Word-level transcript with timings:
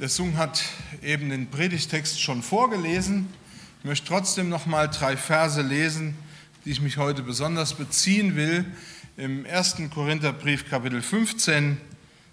Der 0.00 0.08
Sung 0.08 0.36
hat 0.36 0.60
eben 1.04 1.30
den 1.30 1.46
Predigtext 1.46 2.20
schon 2.20 2.42
vorgelesen. 2.42 3.28
Ich 3.78 3.84
möchte 3.84 4.08
trotzdem 4.08 4.48
noch 4.48 4.66
mal 4.66 4.88
drei 4.88 5.16
Verse 5.16 5.62
lesen, 5.62 6.16
die 6.64 6.72
ich 6.72 6.80
mich 6.80 6.96
heute 6.96 7.22
besonders 7.22 7.74
beziehen 7.74 8.34
will. 8.34 8.64
Im 9.16 9.46
1. 9.46 9.76
Korintherbrief 9.94 10.68
Kapitel 10.68 11.00
15, 11.00 11.76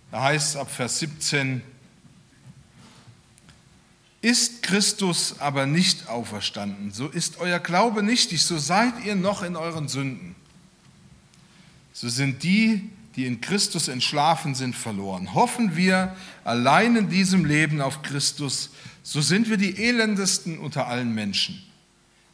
da 0.10 0.24
heißt 0.24 0.50
es 0.50 0.55
ab 0.55 0.71
Vers 0.71 0.97
17, 0.97 1.62
ist 4.24 4.64
Christus 4.64 5.36
aber 5.40 5.68
nicht 5.68 6.08
auferstanden, 6.08 6.92
so 6.92 7.10
ist 7.10 7.38
euer 7.38 7.60
Glaube 7.60 8.02
nichtig, 8.02 8.42
so 8.42 8.58
seid 8.58 9.06
ihr 9.06 9.16
noch 9.16 9.44
in 9.44 9.56
euren 9.56 9.88
Sünden. 9.88 10.36
So 11.94 12.10
sind 12.10 12.42
die, 12.42 12.90
die 13.16 13.26
in 13.26 13.42
Christus 13.42 13.88
entschlafen 13.88 14.56
sind, 14.56 14.76
verloren. 14.76 15.34
Hoffen 15.34 15.76
wir 15.76 16.16
allein 16.44 16.96
in 16.96 17.10
diesem 17.10 17.46
Leben 17.46 17.82
auf 17.82 18.02
Christus, 18.02 18.72
so 19.04 19.22
sind 19.22 19.50
wir 19.50 19.58
die 19.58 19.84
elendesten 19.84 20.60
unter 20.60 20.88
allen 20.88 21.14
Menschen. 21.14 21.62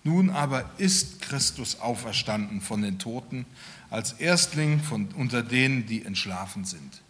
Nun 0.03 0.29
aber 0.29 0.69
ist 0.77 1.21
Christus 1.21 1.79
auferstanden 1.79 2.61
von 2.61 2.81
den 2.81 2.99
Toten 2.99 3.45
als 3.89 4.13
Erstling 4.13 4.81
von, 4.81 5.09
unter 5.15 5.43
denen, 5.43 5.85
die 5.85 6.05
entschlafen 6.05 6.65
sind. 6.65 7.01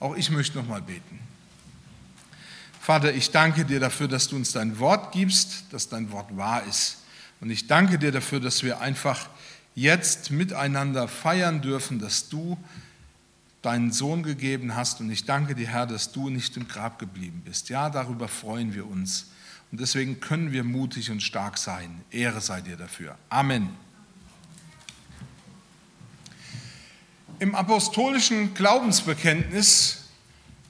Auch 0.00 0.16
ich 0.16 0.30
möchte 0.30 0.58
noch 0.58 0.66
mal 0.66 0.82
beten. 0.82 1.20
Vater, 2.80 3.14
ich 3.14 3.30
danke 3.30 3.64
dir 3.64 3.78
dafür, 3.78 4.08
dass 4.08 4.28
du 4.28 4.36
uns 4.36 4.52
dein 4.52 4.78
Wort 4.80 5.12
gibst, 5.12 5.66
dass 5.70 5.88
dein 5.88 6.10
Wort 6.10 6.36
wahr 6.36 6.64
ist. 6.64 6.98
Und 7.40 7.50
ich 7.50 7.68
danke 7.68 7.98
dir 7.98 8.10
dafür, 8.10 8.40
dass 8.40 8.62
wir 8.64 8.80
einfach 8.80 9.28
jetzt 9.74 10.30
miteinander 10.30 11.06
feiern 11.06 11.62
dürfen, 11.62 12.00
dass 12.00 12.28
du 12.28 12.58
deinen 13.62 13.92
Sohn 13.92 14.22
gegeben 14.22 14.76
hast. 14.76 15.00
Und 15.00 15.10
ich 15.10 15.24
danke 15.24 15.54
dir, 15.54 15.68
Herr, 15.68 15.86
dass 15.86 16.12
du 16.12 16.28
nicht 16.28 16.56
im 16.56 16.68
Grab 16.68 16.98
geblieben 16.98 17.42
bist. 17.44 17.68
Ja, 17.68 17.88
darüber 17.88 18.28
freuen 18.28 18.74
wir 18.74 18.86
uns. 18.86 19.30
Und 19.70 19.80
deswegen 19.80 20.20
können 20.20 20.52
wir 20.52 20.64
mutig 20.64 21.10
und 21.10 21.22
stark 21.22 21.56
sein. 21.56 22.02
Ehre 22.10 22.40
sei 22.40 22.60
dir 22.60 22.76
dafür. 22.76 23.16
Amen. 23.30 23.70
Im 27.38 27.54
apostolischen 27.54 28.54
Glaubensbekenntnis, 28.54 30.04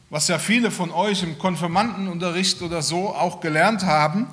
was 0.08 0.28
ja 0.28 0.38
viele 0.38 0.70
von 0.70 0.90
euch 0.90 1.22
im 1.22 1.38
Konfirmandenunterricht 1.38 2.62
oder 2.62 2.80
so 2.80 3.14
auch 3.14 3.40
gelernt 3.40 3.82
haben, 3.82 4.26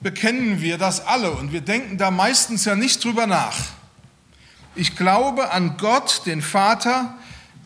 bekennen 0.00 0.60
wir 0.60 0.76
das 0.76 1.06
alle 1.06 1.30
und 1.30 1.52
wir 1.52 1.60
denken 1.60 1.96
da 1.96 2.10
meistens 2.10 2.64
ja 2.64 2.74
nicht 2.74 3.02
drüber 3.04 3.26
nach. 3.26 3.56
Ich 4.74 4.96
glaube 4.96 5.52
an 5.52 5.76
Gott, 5.76 6.22
den 6.26 6.42
Vater, 6.42 7.14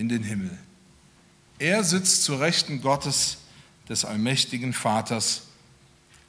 in 0.00 0.08
den 0.08 0.22
Himmel. 0.22 0.56
Er 1.58 1.84
sitzt 1.84 2.24
zu 2.24 2.34
Rechten 2.34 2.80
Gottes, 2.80 3.36
des 3.90 4.06
allmächtigen 4.06 4.72
Vaters. 4.72 5.42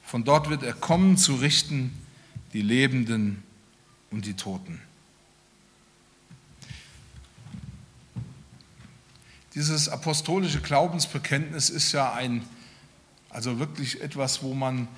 Von 0.04 0.26
dort 0.26 0.50
wird 0.50 0.64
er 0.64 0.74
kommen 0.74 1.16
zu 1.16 1.36
richten 1.36 1.94
die 2.52 2.62
Lebenden 2.62 3.44
und 4.10 4.26
die 4.26 4.34
Toten. 4.34 4.82
Dieses 9.56 9.88
apostolische 9.88 10.60
Glaubensbekenntnis 10.60 11.70
ist 11.70 11.94
ja 11.94 12.12
ein, 12.12 12.44
also 13.30 13.58
wirklich 13.58 14.02
etwas, 14.02 14.44
wo 14.44 14.54
man 14.54 14.90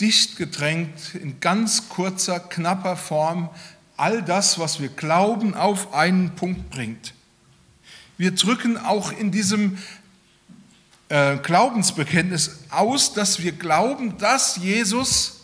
dicht 0.00 0.36
gedrängt 0.36 1.14
in 1.14 1.40
ganz 1.40 1.90
kurzer, 1.90 2.40
knapper 2.40 2.96
Form 2.96 3.50
all 3.98 4.22
das, 4.22 4.58
was 4.58 4.80
wir 4.80 4.88
glauben, 4.88 5.54
auf 5.54 5.92
einen 5.92 6.34
Punkt 6.34 6.70
bringt. 6.70 7.12
Wir 8.18 8.34
drücken 8.34 8.78
auch 8.78 9.12
in 9.12 9.30
diesem 9.30 9.78
äh, 11.08 11.36
Glaubensbekenntnis 11.36 12.64
aus, 12.70 13.12
dass 13.12 13.42
wir 13.42 13.52
glauben, 13.52 14.18
dass 14.18 14.56
Jesus 14.56 15.40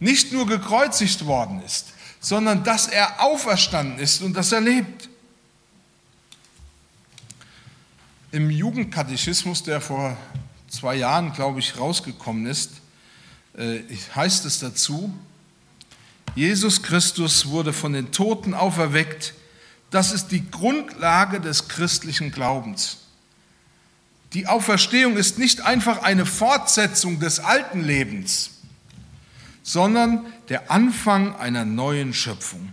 nicht 0.00 0.32
nur 0.32 0.46
gekreuzigt 0.46 1.26
worden 1.26 1.62
ist, 1.64 1.92
sondern 2.20 2.64
dass 2.64 2.86
er 2.86 3.22
auferstanden 3.22 3.98
ist 3.98 4.22
und 4.22 4.34
dass 4.34 4.52
er 4.52 4.60
lebt. 4.60 5.08
Im 8.32 8.50
Jugendkatechismus, 8.50 9.62
der 9.62 9.80
vor 9.80 10.16
zwei 10.68 10.96
Jahren, 10.96 11.32
glaube 11.32 11.60
ich, 11.60 11.78
rausgekommen 11.78 12.46
ist, 12.46 12.72
äh, 13.56 13.80
heißt 14.14 14.44
es 14.44 14.60
dazu, 14.60 15.12
Jesus 16.34 16.82
Christus 16.82 17.46
wurde 17.46 17.72
von 17.72 17.94
den 17.94 18.12
Toten 18.12 18.52
auferweckt, 18.52 19.32
das 19.90 20.12
ist 20.12 20.28
die 20.28 20.50
Grundlage 20.50 21.40
des 21.40 21.68
christlichen 21.68 22.32
Glaubens. 22.32 22.98
Die 24.32 24.46
Auferstehung 24.46 25.16
ist 25.16 25.38
nicht 25.38 25.60
einfach 25.62 26.02
eine 26.02 26.26
Fortsetzung 26.26 27.20
des 27.20 27.40
alten 27.40 27.82
Lebens, 27.82 28.50
sondern 29.62 30.26
der 30.48 30.70
Anfang 30.70 31.36
einer 31.36 31.64
neuen 31.64 32.12
Schöpfung. 32.12 32.72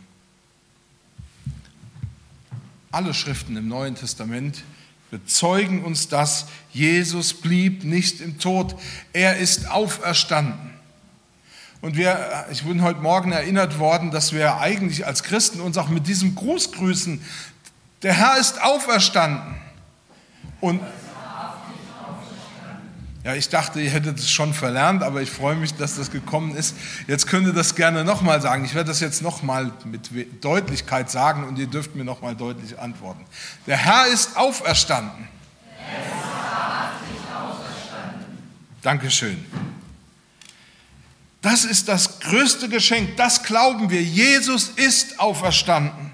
Alle 2.91 3.13
Schriften 3.13 3.55
im 3.55 3.67
Neuen 3.67 3.95
Testament 3.95 4.63
bezeugen 5.09 5.83
uns 5.83 6.09
das. 6.09 6.47
Jesus 6.71 7.33
blieb 7.33 7.83
nicht 7.83 8.19
im 8.21 8.39
Tod, 8.39 8.75
er 9.13 9.37
ist 9.37 9.69
auferstanden. 9.69 10.71
Und 11.83 11.97
wir, 11.97 12.45
ich 12.49 12.63
bin 12.63 12.81
heute 12.81 13.01
Morgen 13.01 13.33
erinnert 13.33 13.77
worden, 13.77 14.09
dass 14.09 14.31
wir 14.31 14.59
eigentlich 14.59 15.05
als 15.05 15.21
Christen 15.21 15.59
uns 15.59 15.77
auch 15.77 15.89
mit 15.89 16.07
diesem 16.07 16.33
Gruß 16.33 16.71
grüßen. 16.71 17.21
Der 18.03 18.13
Herr 18.13 18.37
ist 18.37 18.61
auferstanden. 18.61 19.55
Und 20.61 20.79
ja, 23.25 23.35
ich 23.35 23.49
dachte, 23.49 23.81
ihr 23.81 23.89
hättet 23.89 24.17
es 24.17 24.31
schon 24.31 24.53
verlernt, 24.53 25.03
aber 25.03 25.21
ich 25.21 25.29
freue 25.29 25.57
mich, 25.57 25.73
dass 25.73 25.97
das 25.97 26.09
gekommen 26.09 26.55
ist. 26.55 26.73
Jetzt 27.07 27.27
könnt 27.27 27.47
ihr 27.47 27.53
das 27.53 27.75
gerne 27.75 28.05
nochmal 28.05 28.41
sagen. 28.41 28.63
Ich 28.63 28.75
werde 28.75 28.87
das 28.87 29.01
jetzt 29.01 29.21
nochmal 29.21 29.69
mit 29.83 30.09
Deutlichkeit 30.41 31.11
sagen 31.11 31.43
und 31.43 31.59
ihr 31.59 31.67
dürft 31.67 31.95
mir 31.95 32.05
nochmal 32.05 32.33
deutlich 32.33 32.79
antworten. 32.79 33.25
Der 33.67 33.75
Herr 33.75 34.07
ist 34.07 34.37
auferstanden. 34.37 35.27
Er 35.91 36.93
ist 37.11 37.35
auferstanden. 37.35 38.25
Dankeschön. 38.81 39.72
Das 41.43 41.65
ist 41.65 41.89
das 41.89 42.21
größte 42.21 42.69
Geschenk, 42.69 43.17
das 43.17 43.43
glauben 43.43 43.89
wir. 43.89 44.01
Jesus 44.01 44.69
ist 44.69 45.19
auferstanden. 45.19 46.13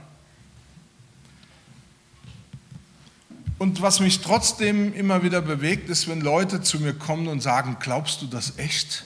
Und 3.60 3.80
was 3.82 4.00
mich 4.00 4.22
trotzdem 4.22 4.92
immer 4.94 5.22
wieder 5.22 5.42
bewegt, 5.42 5.88
ist, 5.88 6.08
wenn 6.08 6.22
Leute 6.22 6.64
zu 6.64 6.80
mir 6.80 6.96
kommen 6.96 7.28
und 7.28 7.42
sagen, 7.42 7.78
glaubst 7.80 8.24
du 8.24 8.26
das 8.26 8.58
echt? 8.58 9.06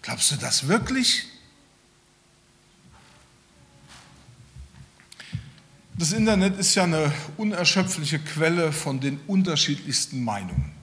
Glaubst 0.00 0.30
du 0.30 0.36
das 0.36 0.66
wirklich? 0.66 1.26
Das 5.98 6.12
Internet 6.12 6.58
ist 6.58 6.74
ja 6.74 6.84
eine 6.84 7.12
unerschöpfliche 7.36 8.18
Quelle 8.18 8.72
von 8.72 8.98
den 8.98 9.20
unterschiedlichsten 9.26 10.24
Meinungen. 10.24 10.75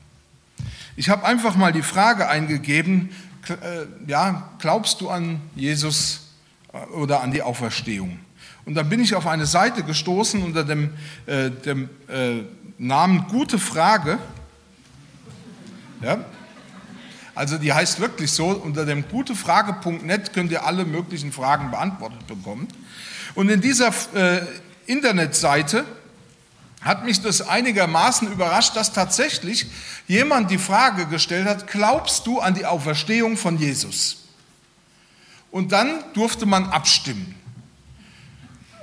Ich 0.95 1.09
habe 1.09 1.25
einfach 1.25 1.55
mal 1.55 1.71
die 1.71 1.81
Frage 1.81 2.27
eingegeben, 2.27 3.09
äh, 3.49 3.85
ja, 4.07 4.51
glaubst 4.59 5.01
du 5.01 5.09
an 5.09 5.41
Jesus 5.55 6.29
äh, 6.71 6.77
oder 6.93 7.21
an 7.21 7.31
die 7.31 7.41
Auferstehung? 7.41 8.19
Und 8.65 8.75
dann 8.75 8.89
bin 8.89 9.01
ich 9.01 9.15
auf 9.15 9.25
eine 9.25 9.45
Seite 9.45 9.83
gestoßen 9.83 10.43
unter 10.43 10.63
dem, 10.63 10.93
äh, 11.25 11.49
dem 11.49 11.89
äh, 12.07 12.43
Namen 12.77 13.27
Gute 13.27 13.57
Frage. 13.57 14.19
Ja? 16.01 16.23
Also 17.35 17.57
die 17.57 17.73
heißt 17.73 17.99
wirklich 17.99 18.31
so, 18.31 18.49
unter 18.49 18.85
dem 18.85 19.07
gutefrage.net 19.07 20.33
könnt 20.33 20.51
ihr 20.51 20.65
alle 20.65 20.85
möglichen 20.85 21.31
Fragen 21.31 21.71
beantwortet 21.71 22.27
bekommen. 22.27 22.67
Und 23.33 23.49
in 23.49 23.61
dieser 23.61 23.91
äh, 24.13 24.41
Internetseite 24.85 25.85
hat 26.83 27.05
mich 27.05 27.21
das 27.21 27.41
einigermaßen 27.41 28.31
überrascht, 28.31 28.75
dass 28.75 28.91
tatsächlich 28.91 29.67
jemand 30.07 30.51
die 30.51 30.57
Frage 30.57 31.05
gestellt 31.07 31.47
hat, 31.47 31.67
glaubst 31.67 32.27
du 32.27 32.39
an 32.39 32.53
die 32.53 32.65
Auferstehung 32.65 33.37
von 33.37 33.57
Jesus? 33.57 34.25
Und 35.51 35.71
dann 35.71 36.03
durfte 36.13 36.45
man 36.45 36.65
abstimmen. 36.69 37.35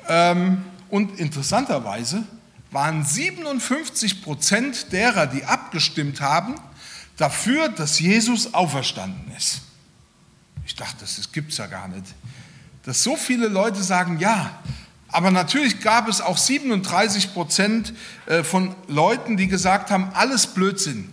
Ähm, 0.09 0.65
und 0.89 1.19
interessanterweise 1.19 2.25
waren 2.71 3.05
57 3.05 4.23
Prozent 4.23 4.93
derer, 4.93 5.27
die 5.27 5.45
abgestimmt 5.45 6.21
haben, 6.21 6.55
dafür, 7.17 7.69
dass 7.69 7.99
Jesus 7.99 8.55
auferstanden 8.55 9.33
ist. 9.37 9.63
Ich 10.65 10.75
dachte, 10.75 11.01
das 11.01 11.33
gibt 11.33 11.53
es 11.53 11.59
ja 11.59 11.67
gar 11.67 11.89
nicht. 11.89 12.07
Dass 12.85 13.03
so 13.03 13.17
viele 13.17 13.49
Leute 13.49 13.83
sagen, 13.83 14.19
ja, 14.21 14.63
aber 15.13 15.31
natürlich 15.31 15.81
gab 15.81 16.09
es 16.09 16.21
auch 16.21 16.39
37 16.39 17.33
Prozent 17.33 17.93
äh, 18.27 18.45
von 18.45 18.75
Leuten, 18.87 19.37
die 19.37 19.49
gesagt 19.49 19.91
haben, 19.91 20.11
alles 20.15 20.47
Blödsinn. 20.47 21.09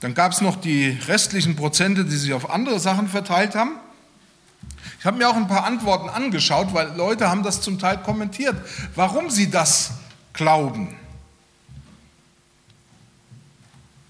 Dann 0.00 0.14
gab 0.14 0.32
es 0.32 0.40
noch 0.40 0.56
die 0.56 0.88
restlichen 1.08 1.56
Prozente, 1.56 2.04
die 2.04 2.16
sich 2.16 2.32
auf 2.32 2.50
andere 2.50 2.80
Sachen 2.80 3.08
verteilt 3.08 3.54
haben. 3.54 3.72
Ich 4.98 5.04
habe 5.04 5.18
mir 5.18 5.28
auch 5.28 5.36
ein 5.36 5.48
paar 5.48 5.64
Antworten 5.64 6.08
angeschaut, 6.08 6.72
weil 6.72 6.94
Leute 6.96 7.28
haben 7.28 7.42
das 7.42 7.60
zum 7.60 7.78
Teil 7.78 7.98
kommentiert, 7.98 8.56
warum 8.94 9.30
sie 9.30 9.50
das 9.50 9.92
glauben. 10.32 10.94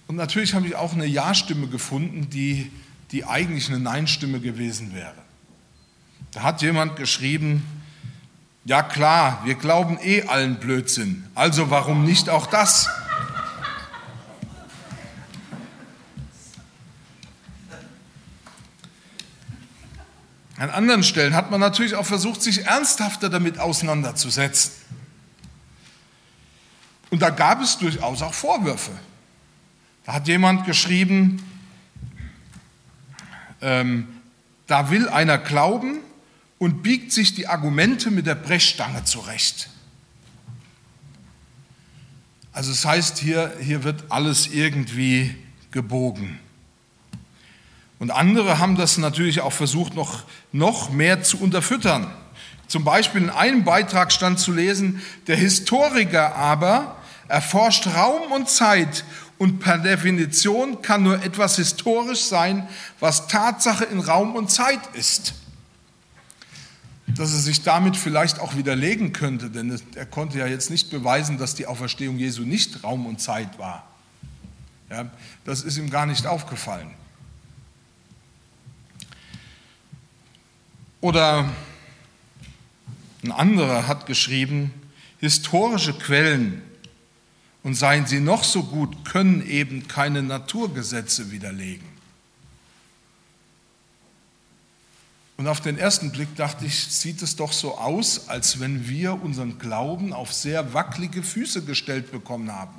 Und 0.07 0.17
natürlich 0.17 0.55
habe 0.55 0.67
ich 0.67 0.75
auch 0.75 0.93
eine 0.93 1.07
Ja-Stimme 1.07 1.69
gefunden, 1.69 2.29
die, 2.31 2.71
die 3.13 3.25
eigentlich 3.25 3.69
eine 3.69 3.79
Nein-Stimme 3.79 4.41
gewesen 4.41 4.95
wäre. 4.95 5.15
Da 6.33 6.43
hat 6.43 6.63
jemand 6.63 6.97
geschrieben, 6.97 7.67
ja 8.65 8.83
klar, 8.83 9.41
wir 9.45 9.57
glauben 9.57 9.99
eh 10.01 10.23
allen 10.23 10.61
Blödsinn, 10.61 11.27
also 11.35 11.71
warum 11.71 12.05
nicht 12.05 12.29
auch 12.29 12.47
das? 12.47 12.89
An 20.57 20.69
anderen 20.69 21.03
Stellen 21.03 21.35
hat 21.35 21.51
man 21.51 21.59
natürlich 21.59 21.95
auch 21.95 22.05
versucht, 22.05 22.43
sich 22.43 22.67
ernsthafter 22.67 23.31
damit 23.31 23.59
auseinanderzusetzen. 23.59 24.73
Und 27.09 27.23
da 27.23 27.31
gab 27.31 27.63
es 27.63 27.79
durchaus 27.79 28.21
auch 28.21 28.35
Vorwürfe. 28.35 28.93
Da 30.05 30.13
hat 30.13 30.29
jemand 30.29 30.67
geschrieben, 30.67 31.43
ähm, 33.63 34.07
da 34.67 34.91
will 34.91 35.09
einer 35.09 35.39
glauben, 35.39 36.01
und 36.61 36.83
biegt 36.83 37.11
sich 37.11 37.35
die 37.35 37.49
Argumente 37.49 38.11
mit 38.11 38.27
der 38.27 38.35
Brechstange 38.35 39.03
zurecht. 39.05 39.71
Also 42.53 42.71
es 42.71 42.85
heißt 42.85 43.19
hier, 43.19 43.51
hier 43.63 43.83
wird 43.83 44.05
alles 44.11 44.47
irgendwie 44.49 45.35
gebogen. 45.71 46.39
Und 47.99 48.11
andere 48.11 48.59
haben 48.59 48.77
das 48.77 48.99
natürlich 48.99 49.41
auch 49.41 49.55
versucht, 49.55 49.95
noch, 49.95 50.25
noch 50.53 50.91
mehr 50.91 51.23
zu 51.23 51.39
unterfüttern. 51.39 52.13
Zum 52.67 52.85
Beispiel 52.85 53.23
in 53.23 53.31
einem 53.31 53.65
Beitrag 53.65 54.13
stand 54.13 54.39
zu 54.39 54.53
lesen, 54.53 55.01
der 55.29 55.37
Historiker 55.37 56.37
aber 56.37 56.99
erforscht 57.29 57.87
Raum 57.87 58.33
und 58.33 58.51
Zeit 58.51 59.05
und 59.39 59.61
per 59.61 59.79
Definition 59.79 60.83
kann 60.83 61.05
nur 61.05 61.23
etwas 61.23 61.57
historisch 61.57 62.21
sein, 62.21 62.69
was 62.99 63.29
Tatsache 63.29 63.87
in 63.87 64.01
Raum 64.01 64.37
und 64.37 64.51
Zeit 64.51 64.81
ist 64.93 65.40
dass 67.17 67.33
er 67.33 67.39
sich 67.39 67.63
damit 67.63 67.97
vielleicht 67.97 68.39
auch 68.39 68.57
widerlegen 68.57 69.13
könnte, 69.13 69.51
denn 69.51 69.81
er 69.95 70.07
konnte 70.07 70.39
ja 70.39 70.47
jetzt 70.47 70.71
nicht 70.71 70.91
beweisen, 70.91 71.39
dass 71.39 71.55
die 71.55 71.67
Auferstehung 71.67 72.19
Jesu 72.19 72.43
nicht 72.43 72.83
Raum 72.85 73.07
und 73.07 73.21
Zeit 73.21 73.59
war. 73.59 73.87
Ja, 74.91 75.11
das 75.45 75.63
ist 75.63 75.77
ihm 75.77 75.91
gar 75.91 76.07
nicht 76.07 76.27
aufgefallen. 76.27 76.91
Oder 81.01 81.49
ein 83.23 83.33
anderer 83.33 83.87
hat 83.87 84.07
geschrieben, 84.07 84.73
historische 85.19 85.95
Quellen, 85.95 86.63
und 87.63 87.75
seien 87.75 88.07
sie 88.07 88.21
noch 88.21 88.45
so 88.45 88.63
gut, 88.63 89.05
können 89.05 89.47
eben 89.47 89.87
keine 89.87 90.23
Naturgesetze 90.23 91.31
widerlegen. 91.31 91.87
Und 95.41 95.49
auf 95.49 95.63
den 95.63 95.79
ersten 95.79 96.13
Blick 96.13 96.37
dachte 96.37 96.67
ich, 96.67 96.89
sieht 96.89 97.23
es 97.23 97.35
doch 97.35 97.55
so 97.55 97.79
aus, 97.79 98.29
als 98.29 98.61
wenn 98.61 98.91
wir 98.91 99.23
unseren 99.23 99.59
Glauben 99.59 100.13
auf 100.13 100.35
sehr 100.35 100.75
wackelige 100.75 101.23
Füße 101.23 101.65
gestellt 101.65 102.13
bekommen 102.13 102.53
haben. 102.53 102.75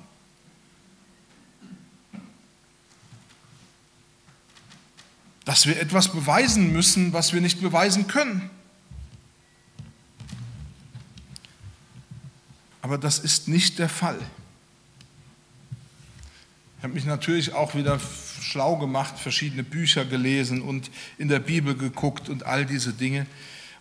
Dass 5.43 5.65
wir 5.65 5.81
etwas 5.81 6.09
beweisen 6.11 6.71
müssen, 6.71 7.13
was 7.13 7.33
wir 7.33 7.41
nicht 7.41 7.61
beweisen 7.61 8.05
können. 8.05 8.51
Aber 12.83 12.99
das 12.99 13.17
ist 13.17 13.47
nicht 13.47 13.79
der 13.79 13.89
Fall. 13.89 14.19
Ich 16.81 16.83
habe 16.83 16.95
mich 16.95 17.05
natürlich 17.05 17.53
auch 17.53 17.75
wieder 17.75 17.99
schlau 18.41 18.75
gemacht, 18.75 19.19
verschiedene 19.19 19.61
Bücher 19.61 20.03
gelesen 20.03 20.63
und 20.63 20.89
in 21.19 21.27
der 21.27 21.37
Bibel 21.37 21.77
geguckt 21.77 22.27
und 22.27 22.47
all 22.47 22.65
diese 22.65 22.91
Dinge. 22.91 23.27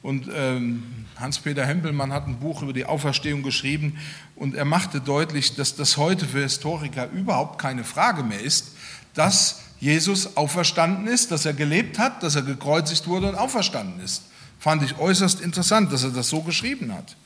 Und 0.02 0.28
ähm, 0.34 1.06
Hans-Peter 1.16 1.64
Hempelmann 1.64 2.12
hat 2.12 2.26
ein 2.26 2.40
Buch 2.40 2.60
über 2.60 2.74
die 2.74 2.84
Auferstehung 2.84 3.42
geschrieben 3.42 3.96
und 4.36 4.54
er 4.54 4.66
machte 4.66 5.00
deutlich, 5.00 5.56
dass 5.56 5.76
das 5.76 5.96
heute 5.96 6.26
für 6.26 6.42
Historiker 6.42 7.08
überhaupt 7.10 7.58
keine 7.58 7.84
Frage 7.84 8.22
mehr 8.22 8.40
ist, 8.40 8.76
dass 9.14 9.62
Jesus 9.80 10.36
auferstanden 10.36 11.06
ist, 11.06 11.30
dass 11.30 11.46
er 11.46 11.54
gelebt 11.54 11.98
hat, 11.98 12.22
dass 12.22 12.36
er 12.36 12.42
gekreuzigt 12.42 13.06
wurde 13.06 13.30
und 13.30 13.34
auferstanden 13.34 13.98
ist. 14.04 14.24
Fand 14.58 14.82
ich 14.82 14.98
äußerst 14.98 15.40
interessant, 15.40 15.90
dass 15.90 16.04
er 16.04 16.10
das 16.10 16.28
so 16.28 16.42
geschrieben 16.42 16.92
hat. 16.92 17.16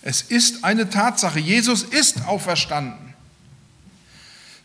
Es 0.00 0.22
ist 0.22 0.62
eine 0.62 0.88
Tatsache, 0.88 1.40
Jesus 1.40 1.82
ist 1.82 2.28
auferstanden. 2.28 3.09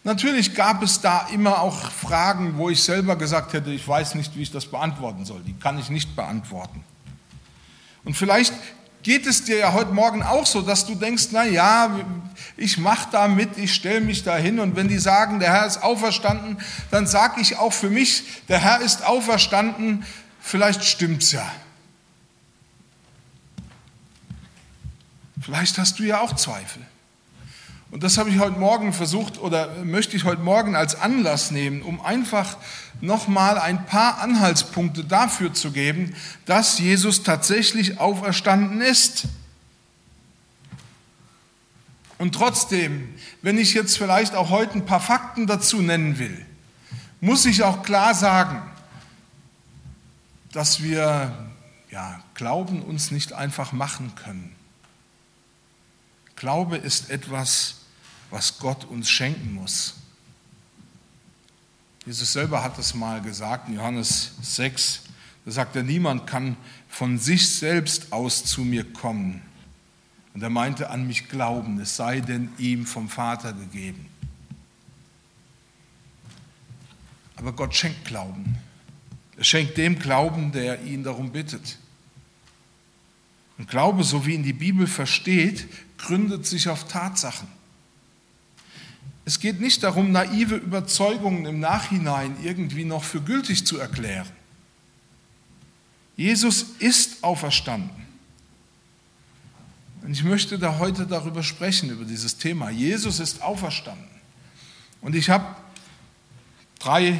Natürlich 0.05 0.53
gab 0.53 0.83
es 0.83 1.01
da 1.01 1.27
immer 1.33 1.61
auch 1.61 1.89
Fragen, 1.91 2.57
wo 2.57 2.69
ich 2.69 2.83
selber 2.83 3.15
gesagt 3.15 3.53
hätte, 3.53 3.71
ich 3.71 3.87
weiß 3.87 4.13
nicht, 4.13 4.35
wie 4.35 4.43
ich 4.43 4.51
das 4.51 4.67
beantworten 4.67 5.25
soll. 5.25 5.41
Die 5.41 5.53
kann 5.53 5.79
ich 5.79 5.89
nicht 5.89 6.15
beantworten. 6.15 6.83
Und 8.03 8.15
vielleicht 8.15 8.53
geht 9.01 9.25
es 9.25 9.45
dir 9.45 9.57
ja 9.57 9.73
heute 9.73 9.93
Morgen 9.93 10.21
auch 10.21 10.45
so, 10.45 10.61
dass 10.61 10.85
du 10.85 10.93
denkst, 10.93 11.29
na 11.31 11.43
ja, 11.43 11.99
ich 12.55 12.77
mache 12.77 13.09
da 13.11 13.27
mit, 13.27 13.57
ich 13.57 13.73
stelle 13.73 13.99
mich 13.99 14.23
da 14.23 14.37
hin 14.37 14.59
und 14.59 14.75
wenn 14.75 14.87
die 14.87 14.99
sagen, 14.99 15.39
der 15.39 15.51
Herr 15.51 15.65
ist 15.65 15.81
auferstanden, 15.81 16.59
dann 16.91 17.07
sage 17.07 17.41
ich 17.41 17.57
auch 17.57 17.73
für 17.73 17.89
mich, 17.89 18.43
der 18.47 18.59
Herr 18.59 18.81
ist 18.81 19.03
auferstanden, 19.03 20.05
vielleicht 20.39 20.85
stimmt's 20.85 21.31
ja. 21.31 21.51
Vielleicht 25.41 25.79
hast 25.79 25.97
du 25.97 26.03
ja 26.03 26.19
auch 26.19 26.35
Zweifel. 26.35 26.85
Und 27.95 28.03
das 28.03 28.17
habe 28.17 28.29
ich 28.29 28.39
heute 28.39 28.59
Morgen 28.59 28.91
versucht 28.91 29.39
oder 29.39 29.73
möchte 29.85 30.17
ich 30.17 30.25
heute 30.25 30.41
Morgen 30.41 30.75
als 30.75 30.95
Anlass 30.95 31.51
nehmen, 31.51 31.81
um 31.81 32.01
einfach 32.01 32.57
nochmal 32.99 33.57
ein 33.57 33.85
paar 33.85 34.19
Anhaltspunkte 34.19 35.05
dafür 35.05 35.53
zu 35.53 35.71
geben, 35.71 36.13
dass 36.45 36.77
Jesus 36.77 37.23
tatsächlich 37.23 37.97
auferstanden 37.97 38.81
ist. 38.81 39.29
Und 42.17 42.35
trotzdem, 42.35 43.13
wenn 43.41 43.57
ich 43.57 43.73
jetzt 43.73 43.97
vielleicht 43.97 44.35
auch 44.35 44.49
heute 44.49 44.73
ein 44.73 44.85
paar 44.85 44.99
Fakten 44.99 45.47
dazu 45.47 45.81
nennen 45.81 46.19
will, 46.19 46.45
muss 47.21 47.45
ich 47.45 47.63
auch 47.63 47.81
klar 47.81 48.13
sagen, 48.13 48.61
dass 50.51 50.83
wir 50.83 51.31
ja, 51.91 52.21
Glauben 52.33 52.81
uns 52.81 53.11
nicht 53.11 53.31
einfach 53.31 53.71
machen 53.71 54.11
können. 54.15 54.53
Glaube 56.35 56.75
ist 56.75 57.09
etwas, 57.09 57.84
was 58.35 58.59
Gott 58.59 58.83
uns 58.83 59.09
schenken 59.09 59.53
muss. 59.53 59.93
Jesus 62.05 62.33
selber 62.33 62.61
hat 62.61 62.77
es 62.77 62.93
mal 62.93 63.21
gesagt 63.21 63.69
in 63.69 63.75
Johannes 63.75 64.33
6. 64.41 65.03
Da 65.45 65.51
sagt 65.51 65.77
er, 65.77 65.83
niemand 65.83 66.27
kann 66.27 66.57
von 66.89 67.17
sich 67.17 67.49
selbst 67.49 68.11
aus 68.11 68.43
zu 68.43 68.65
mir 68.65 68.91
kommen. 68.91 69.41
Und 70.33 70.43
er 70.43 70.49
meinte 70.49 70.89
an 70.89 71.07
mich 71.07 71.29
glauben, 71.29 71.79
es 71.79 71.95
sei 71.95 72.19
denn 72.19 72.49
ihm 72.57 72.85
vom 72.85 73.07
Vater 73.07 73.53
gegeben. 73.53 74.05
Aber 77.37 77.53
Gott 77.53 77.73
schenkt 77.73 78.03
Glauben. 78.03 78.57
Er 79.37 79.45
schenkt 79.45 79.77
dem 79.77 79.97
Glauben, 79.97 80.51
der 80.51 80.83
ihn 80.83 81.05
darum 81.05 81.31
bittet. 81.31 81.77
Und 83.57 83.69
Glaube, 83.69 84.03
so 84.03 84.25
wie 84.25 84.33
ihn 84.33 84.43
die 84.43 84.51
Bibel 84.51 84.87
versteht, 84.87 85.69
gründet 85.97 86.45
sich 86.45 86.67
auf 86.67 86.85
Tatsachen. 86.89 87.47
Es 89.25 89.39
geht 89.39 89.59
nicht 89.59 89.81
darum, 89.81 90.11
naive 90.11 90.55
Überzeugungen 90.55 91.45
im 91.47 91.59
Nachhinein 91.59 92.37
irgendwie 92.43 92.85
noch 92.85 93.03
für 93.03 93.21
gültig 93.21 93.65
zu 93.65 93.79
erklären. 93.79 94.29
Jesus 96.15 96.65
ist 96.79 97.23
auferstanden. 97.23 98.05
Und 100.03 100.11
ich 100.11 100.23
möchte 100.23 100.59
da 100.59 100.77
heute 100.77 101.07
darüber 101.07 101.41
sprechen, 101.41 101.89
über 101.89 102.05
dieses 102.05 102.37
Thema. 102.37 102.69
Jesus 102.69 103.19
ist 103.19 103.41
auferstanden. 103.41 104.05
Und 105.01 105.15
ich 105.15 105.31
habe 105.31 105.55
drei 106.77 107.19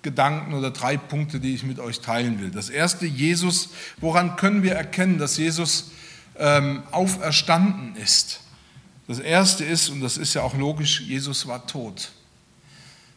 Gedanken 0.00 0.54
oder 0.54 0.70
drei 0.70 0.96
Punkte, 0.96 1.38
die 1.38 1.54
ich 1.54 1.62
mit 1.62 1.78
euch 1.78 2.00
teilen 2.00 2.40
will. 2.40 2.50
Das 2.50 2.70
erste, 2.70 3.06
Jesus, 3.06 3.68
woran 3.98 4.36
können 4.36 4.62
wir 4.62 4.74
erkennen, 4.74 5.18
dass 5.18 5.36
Jesus 5.36 5.90
ähm, 6.38 6.82
auferstanden 6.90 7.94
ist. 7.96 8.40
Das 9.08 9.18
erste 9.18 9.64
ist, 9.64 9.88
und 9.88 10.00
das 10.00 10.16
ist 10.16 10.34
ja 10.34 10.42
auch 10.42 10.54
logisch, 10.54 11.00
Jesus 11.00 11.46
war 11.46 11.66
tot. 11.66 12.12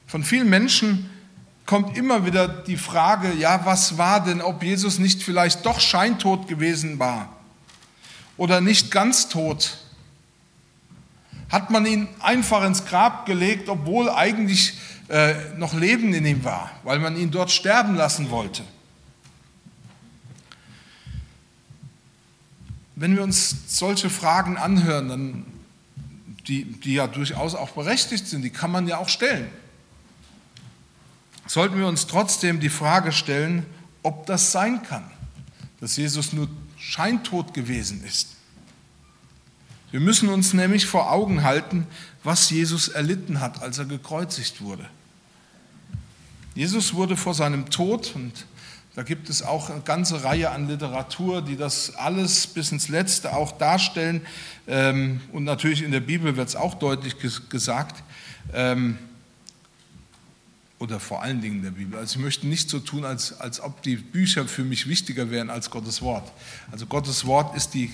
Von 0.08 0.24
vielen 0.24 0.50
Menschen 0.50 1.10
kommt 1.65 1.98
immer 1.98 2.25
wieder 2.25 2.48
die 2.48 2.77
Frage, 2.77 3.34
ja, 3.34 3.65
was 3.65 3.98
war 3.98 4.24
denn, 4.24 4.42
ob 4.42 4.63
Jesus 4.63 5.00
nicht 5.00 5.24
vielleicht 5.24 5.65
doch 5.65 5.80
scheintot 5.80 6.48
gewesen 6.48 7.00
war 7.00 7.36
oder 8.38 8.62
nicht 8.62 8.92
ganz 8.92 9.30
tot? 9.30 9.77
Hat 11.50 11.70
man 11.70 11.86
ihn 11.86 12.08
einfach 12.20 12.63
ins 12.63 12.86
Grab 12.86 13.25
gelegt, 13.25 13.70
obwohl 13.70 14.10
eigentlich 14.10 14.74
äh, 15.08 15.36
noch 15.58 15.74
Leben 15.74 16.13
in 16.13 16.25
ihm 16.25 16.44
war, 16.44 16.72
weil 16.84 17.00
man 17.00 17.18
ihn 17.18 17.32
dort 17.32 17.51
sterben 17.51 17.96
lassen 17.96 18.30
wollte? 18.30 18.63
Wenn 22.96 23.15
wir 23.15 23.24
uns 23.24 23.56
solche 23.68 24.10
Fragen 24.10 24.58
anhören, 24.58 25.10
dann, 25.10 25.46
die, 26.48 26.66
die 26.66 26.96
ja 26.96 27.08
durchaus 27.08 27.56
auch 27.56 27.72
berechtigt 27.72 28.28
sind, 28.28 28.44
die 28.44 28.50
kann 28.50 28.72
man 28.72 28.88
ja 28.88 28.98
auch 28.98 29.10
stellen 29.10 29.50
sollten 31.48 31.78
wir 31.78 31.88
uns 31.88 32.08
trotzdem 32.08 32.60
die 32.60 32.70
Frage 32.70 33.12
stellen, 33.12 33.66
ob 34.04 34.25
das 34.25 34.52
sein 34.52 34.84
kann, 34.84 35.04
dass 35.80 35.98
Jesus 35.98 36.34
nur 36.34 36.48
scheintot 36.78 37.54
gewesen 37.54 38.04
ist. 38.04 38.30
Wir 39.92 40.00
müssen 40.00 40.30
uns 40.30 40.54
nämlich 40.54 40.86
vor 40.86 41.12
Augen 41.12 41.44
halten, 41.44 41.88
was 42.24 42.50
Jesus 42.50 42.90
erlitten 42.90 43.40
hat, 43.40 43.62
als 43.62 43.78
er 43.78 43.86
gekreuzigt 43.86 44.62
wurde. 44.62 44.90
Jesus 46.54 46.94
wurde 46.94 47.16
vor 47.16 47.34
seinem 47.34 47.70
Tod, 47.70 48.14
und 48.16 48.46
da 48.96 49.04
gibt 49.04 49.30
es 49.30 49.44
auch 49.44 49.70
eine 49.70 49.82
ganze 49.82 50.24
Reihe 50.24 50.52
an 50.52 50.68
Literatur, 50.68 51.42
die 51.42 51.58
das 51.58 51.96
alles 51.96 52.48
bis 52.48 52.72
ins 52.72 52.88
Letzte 52.88 53.34
auch 53.34 53.52
darstellen, 53.52 54.22
ähm, 54.68 55.22
und 55.32 55.44
natürlich 55.44 55.84
in 55.84 55.92
der 55.92 56.00
Bibel 56.00 56.38
wird 56.38 56.48
es 56.48 56.56
auch 56.56 56.75
deutlich 56.75 57.18
gesagt, 57.50 58.04
ähm, 58.54 58.98
oder 60.80 61.00
vor 61.00 61.24
allen 61.24 61.42
Dingen 61.42 61.62
der 61.64 61.72
Bibel. 61.72 61.98
Also 61.98 62.18
ich 62.18 62.24
möchte 62.24 62.48
nicht 62.48 62.70
so 62.70 62.80
tun, 62.80 63.06
als, 63.06 63.40
als 63.40 63.62
ob 63.62 63.82
die 63.82 63.96
Bücher 63.96 64.46
für 64.46 64.64
mich 64.64 64.88
wichtiger 64.88 65.32
wären 65.32 65.50
als 65.50 65.70
Gottes 65.70 66.02
Wort. 66.02 66.32
Also 66.72 66.86
Gottes 66.86 67.25
Wort 67.25 67.56
ist 67.56 67.74
die 67.74 67.92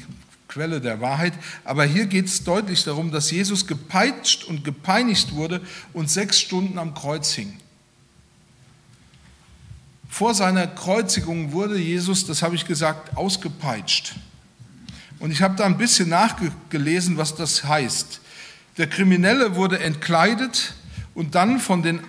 Quelle 0.47 0.81
der 0.81 0.99
Wahrheit. 0.99 1.33
Aber 1.63 1.85
hier 1.85 2.07
geht 2.07 2.25
es 2.25 2.43
deutlich 2.43 2.83
darum, 2.83 3.11
dass 3.11 3.31
Jesus 3.31 3.67
gepeitscht 3.67 4.43
und 4.43 4.63
gepeinigt 4.63 5.33
wurde 5.33 5.61
und 5.93 6.09
sechs 6.09 6.39
Stunden 6.39 6.77
am 6.77 6.93
Kreuz 6.93 7.33
hing. 7.33 7.57
Vor 10.11 10.35
seiner 10.35 10.67
Kreuzigung 10.67 11.53
wurde 11.53 11.77
Jesus, 11.77 12.25
das 12.27 12.43
habe 12.43 12.53
ich 12.53 12.67
gesagt, 12.67 13.15
ausgepeitscht. 13.15 14.15
Und 15.19 15.31
ich 15.31 15.41
habe 15.41 15.55
da 15.55 15.63
ein 15.63 15.77
bisschen 15.77 16.09
nachgelesen, 16.09 17.15
was 17.17 17.33
das 17.33 17.63
heißt. 17.63 18.19
Der 18.77 18.87
Kriminelle 18.87 19.55
wurde 19.55 19.79
entkleidet 19.79 20.73
und 21.15 21.33
dann 21.33 21.61
von 21.61 21.81
den 21.81 22.01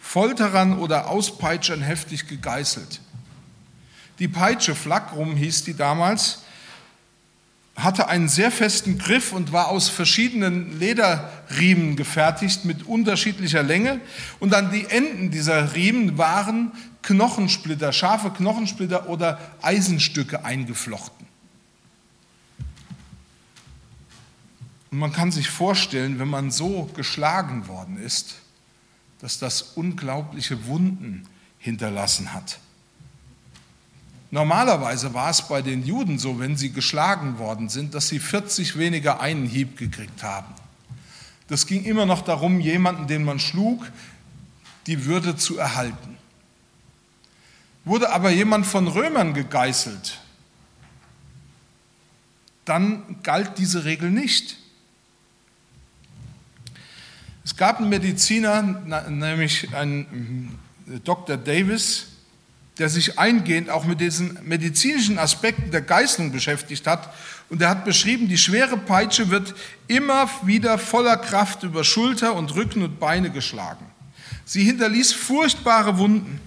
Folterern 0.00 0.78
oder 0.78 1.08
Auspeitschern 1.08 1.82
heftig 1.82 2.26
gegeißelt. 2.26 3.00
Die 4.18 4.28
Peitsche, 4.28 4.74
Flakrum 4.74 5.36
hieß 5.36 5.64
die 5.64 5.74
damals, 5.74 6.44
hatte 7.76 8.08
einen 8.08 8.28
sehr 8.28 8.50
festen 8.50 8.96
Griff 8.96 9.32
und 9.34 9.52
war 9.52 9.68
aus 9.68 9.90
verschiedenen 9.90 10.78
Lederriemen 10.78 11.96
gefertigt 11.96 12.64
mit 12.64 12.86
unterschiedlicher 12.86 13.62
Länge. 13.62 14.00
Und 14.40 14.54
an 14.54 14.72
die 14.72 14.86
Enden 14.86 15.30
dieser 15.30 15.74
Riemen 15.74 16.16
waren 16.16 16.72
Knochensplitter, 17.02 17.92
scharfe 17.92 18.30
Knochensplitter 18.30 19.08
oder 19.08 19.38
Eisenstücke 19.60 20.44
eingeflochten. 20.44 21.26
Und 24.90 24.98
man 24.98 25.12
kann 25.12 25.32
sich 25.32 25.48
vorstellen, 25.48 26.18
wenn 26.18 26.28
man 26.28 26.50
so 26.50 26.90
geschlagen 26.94 27.66
worden 27.66 27.96
ist, 27.96 28.36
dass 29.20 29.38
das 29.38 29.62
unglaubliche 29.62 30.66
Wunden 30.66 31.26
hinterlassen 31.58 32.34
hat. 32.34 32.58
Normalerweise 34.30 35.14
war 35.14 35.30
es 35.30 35.42
bei 35.42 35.62
den 35.62 35.84
Juden 35.84 36.18
so, 36.18 36.38
wenn 36.38 36.56
sie 36.56 36.72
geschlagen 36.72 37.38
worden 37.38 37.68
sind, 37.68 37.94
dass 37.94 38.08
sie 38.08 38.18
40 38.18 38.78
weniger 38.78 39.20
einen 39.20 39.46
Hieb 39.46 39.76
gekriegt 39.76 40.22
haben. 40.22 40.54
Das 41.48 41.66
ging 41.66 41.84
immer 41.84 42.06
noch 42.06 42.22
darum, 42.22 42.60
jemanden, 42.60 43.06
den 43.06 43.24
man 43.24 43.38
schlug, 43.38 43.86
die 44.86 45.04
Würde 45.04 45.36
zu 45.36 45.58
erhalten. 45.58 46.16
Wurde 47.84 48.12
aber 48.12 48.30
jemand 48.30 48.66
von 48.66 48.86
Römern 48.86 49.34
gegeißelt, 49.34 50.20
dann 52.64 53.16
galt 53.22 53.58
diese 53.58 53.84
Regel 53.84 54.10
nicht. 54.10 54.56
Es 57.44 57.56
gab 57.56 57.78
einen 57.78 57.88
Mediziner, 57.88 58.62
nämlich 59.08 59.74
einen 59.74 60.58
äh, 60.86 61.00
Dr. 61.00 61.36
Davis, 61.36 62.06
der 62.78 62.88
sich 62.88 63.18
eingehend 63.18 63.68
auch 63.68 63.84
mit 63.84 64.00
diesen 64.00 64.38
medizinischen 64.44 65.18
Aspekten 65.18 65.70
der 65.70 65.82
Geißelung 65.82 66.32
beschäftigt 66.32 66.86
hat. 66.86 67.12
Und 67.50 67.60
er 67.60 67.68
hat 67.68 67.84
beschrieben, 67.84 68.28
die 68.28 68.38
schwere 68.38 68.78
Peitsche 68.78 69.28
wird 69.28 69.54
immer 69.88 70.30
wieder 70.44 70.78
voller 70.78 71.16
Kraft 71.16 71.64
über 71.64 71.84
Schulter 71.84 72.34
und 72.34 72.54
Rücken 72.54 72.82
und 72.82 72.98
Beine 72.98 73.30
geschlagen. 73.30 73.84
Sie 74.44 74.64
hinterließ 74.64 75.12
furchtbare 75.12 75.98
Wunden. 75.98 76.40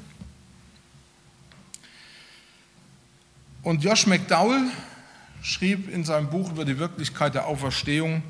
Und 3.65 3.83
Josh 3.83 4.05
McDowell 4.05 4.69
schrieb 5.41 5.89
in 5.89 6.03
seinem 6.03 6.29
Buch 6.29 6.51
über 6.51 6.65
die 6.65 6.77
Wirklichkeit 6.77 7.33
der 7.33 7.47
Auferstehung, 7.47 8.21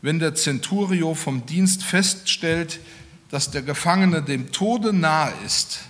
wenn 0.00 0.18
der 0.18 0.34
Centurio 0.34 1.14
vom 1.14 1.44
Dienst 1.44 1.82
feststellt, 1.82 2.80
dass 3.28 3.50
der 3.50 3.60
Gefangene 3.60 4.22
dem 4.22 4.52
Tode 4.52 4.94
nahe 4.94 5.34
ist, 5.44 5.80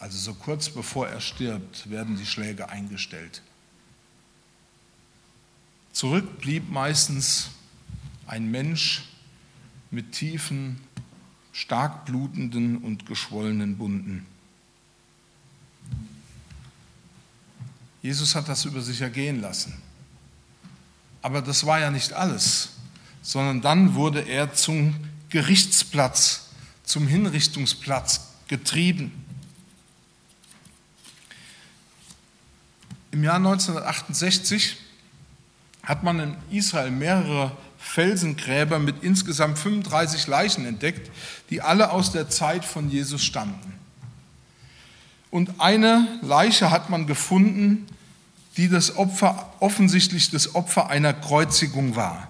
also 0.00 0.18
so 0.18 0.34
kurz 0.34 0.70
bevor 0.70 1.06
er 1.06 1.20
stirbt, 1.20 1.88
werden 1.88 2.16
die 2.16 2.26
Schläge 2.26 2.68
eingestellt. 2.68 3.42
Zurück 5.92 6.40
blieb 6.40 6.68
meistens 6.68 7.50
ein 8.26 8.50
Mensch 8.50 9.04
mit 9.92 10.10
tiefen, 10.10 10.80
stark 11.52 12.06
blutenden 12.06 12.78
und 12.78 13.06
geschwollenen 13.06 13.78
Wunden. 13.78 14.26
Jesus 18.02 18.34
hat 18.34 18.48
das 18.48 18.64
über 18.64 18.80
sich 18.80 19.00
ergehen 19.00 19.40
lassen. 19.40 19.74
Aber 21.22 21.42
das 21.42 21.66
war 21.66 21.80
ja 21.80 21.90
nicht 21.90 22.12
alles, 22.12 22.70
sondern 23.22 23.60
dann 23.60 23.94
wurde 23.94 24.20
er 24.20 24.54
zum 24.54 24.94
Gerichtsplatz, 25.28 26.48
zum 26.84 27.06
Hinrichtungsplatz 27.06 28.28
getrieben. 28.48 29.12
Im 33.12 33.22
Jahr 33.24 33.36
1968 33.36 34.76
hat 35.82 36.02
man 36.02 36.20
in 36.20 36.36
Israel 36.50 36.90
mehrere 36.90 37.56
Felsengräber 37.78 38.78
mit 38.78 39.02
insgesamt 39.02 39.58
35 39.58 40.26
Leichen 40.26 40.66
entdeckt, 40.66 41.10
die 41.50 41.60
alle 41.60 41.90
aus 41.90 42.12
der 42.12 42.28
Zeit 42.28 42.64
von 42.64 42.90
Jesus 42.90 43.24
stammten. 43.24 43.79
Und 45.30 45.60
eine 45.60 46.06
Leiche 46.22 46.70
hat 46.70 46.90
man 46.90 47.06
gefunden, 47.06 47.86
die 48.56 48.68
das 48.68 48.96
Opfer 48.96 49.52
offensichtlich 49.60 50.30
das 50.30 50.54
Opfer 50.54 50.90
einer 50.90 51.12
Kreuzigung 51.12 51.94
war. 51.96 52.28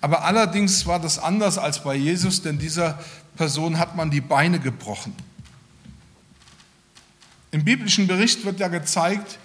Aber 0.00 0.24
allerdings 0.24 0.86
war 0.86 1.00
das 1.00 1.18
anders 1.18 1.58
als 1.58 1.82
bei 1.82 1.94
Jesus, 1.94 2.42
denn 2.42 2.58
dieser 2.58 2.98
Person 3.36 3.78
hat 3.78 3.96
man 3.96 4.10
die 4.10 4.20
Beine 4.20 4.58
gebrochen. 4.58 5.14
Im 7.52 7.64
biblischen 7.64 8.06
Bericht 8.06 8.44
wird 8.44 8.60
ja 8.60 8.68
gezeigt, 8.68 9.38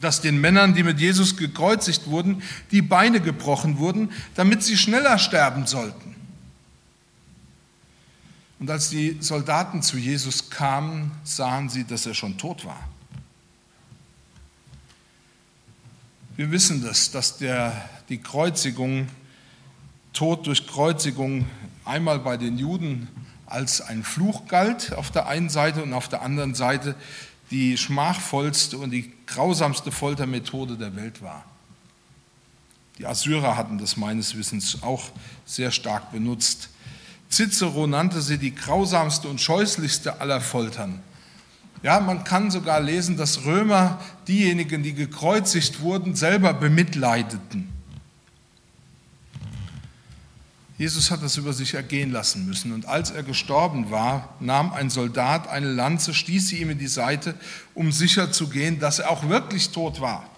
dass 0.00 0.20
den 0.20 0.40
Männern, 0.40 0.74
die 0.74 0.82
mit 0.82 1.00
Jesus 1.00 1.36
gekreuzigt 1.36 2.06
wurden, 2.06 2.42
die 2.70 2.82
Beine 2.82 3.20
gebrochen 3.20 3.78
wurden, 3.78 4.12
damit 4.34 4.62
sie 4.62 4.76
schneller 4.76 5.18
sterben 5.18 5.66
sollten. 5.66 6.07
Und 8.58 8.70
als 8.70 8.90
die 8.90 9.16
Soldaten 9.20 9.82
zu 9.82 9.98
Jesus 9.98 10.50
kamen, 10.50 11.12
sahen 11.22 11.68
sie, 11.68 11.84
dass 11.84 12.06
er 12.06 12.14
schon 12.14 12.38
tot 12.38 12.64
war. 12.64 12.88
Wir 16.36 16.50
wissen 16.50 16.82
das, 16.82 17.10
dass 17.10 17.38
der, 17.38 17.88
die 18.08 18.18
Kreuzigung, 18.18 19.08
Tod 20.12 20.46
durch 20.46 20.66
Kreuzigung 20.66 21.46
einmal 21.84 22.18
bei 22.18 22.36
den 22.36 22.58
Juden 22.58 23.08
als 23.46 23.80
ein 23.80 24.02
Fluch 24.02 24.46
galt 24.46 24.92
auf 24.92 25.10
der 25.10 25.26
einen 25.26 25.48
Seite 25.48 25.82
und 25.82 25.92
auf 25.92 26.08
der 26.08 26.22
anderen 26.22 26.54
Seite 26.54 26.94
die 27.50 27.78
schmachvollste 27.78 28.76
und 28.78 28.90
die 28.90 29.12
grausamste 29.26 29.90
Foltermethode 29.90 30.76
der 30.76 30.94
Welt 30.96 31.22
war. 31.22 31.44
Die 32.98 33.06
Assyrer 33.06 33.56
hatten 33.56 33.78
das 33.78 33.96
meines 33.96 34.36
Wissens 34.36 34.82
auch 34.82 35.10
sehr 35.46 35.70
stark 35.70 36.10
benutzt. 36.10 36.68
Cicero 37.30 37.86
nannte 37.86 38.22
sie 38.22 38.38
die 38.38 38.54
grausamste 38.54 39.28
und 39.28 39.40
scheußlichste 39.40 40.20
aller 40.20 40.40
Foltern. 40.40 41.00
Ja, 41.82 42.00
man 42.00 42.24
kann 42.24 42.50
sogar 42.50 42.80
lesen, 42.80 43.16
dass 43.16 43.44
Römer 43.44 44.00
diejenigen, 44.26 44.82
die 44.82 44.94
gekreuzigt 44.94 45.80
wurden, 45.80 46.16
selber 46.16 46.52
bemitleideten. 46.52 47.68
Jesus 50.76 51.10
hat 51.10 51.22
das 51.22 51.36
über 51.36 51.52
sich 51.52 51.74
ergehen 51.74 52.12
lassen 52.12 52.46
müssen. 52.46 52.72
Und 52.72 52.86
als 52.86 53.10
er 53.10 53.24
gestorben 53.24 53.90
war, 53.90 54.36
nahm 54.38 54.72
ein 54.72 54.90
Soldat 54.90 55.48
eine 55.48 55.72
Lanze, 55.72 56.14
stieß 56.14 56.48
sie 56.48 56.60
ihm 56.60 56.70
in 56.70 56.78
die 56.78 56.86
Seite, 56.86 57.34
um 57.74 57.90
sicher 57.90 58.30
zu 58.30 58.48
gehen, 58.48 58.78
dass 58.78 59.00
er 59.00 59.10
auch 59.10 59.28
wirklich 59.28 59.70
tot 59.70 60.00
war. 60.00 60.28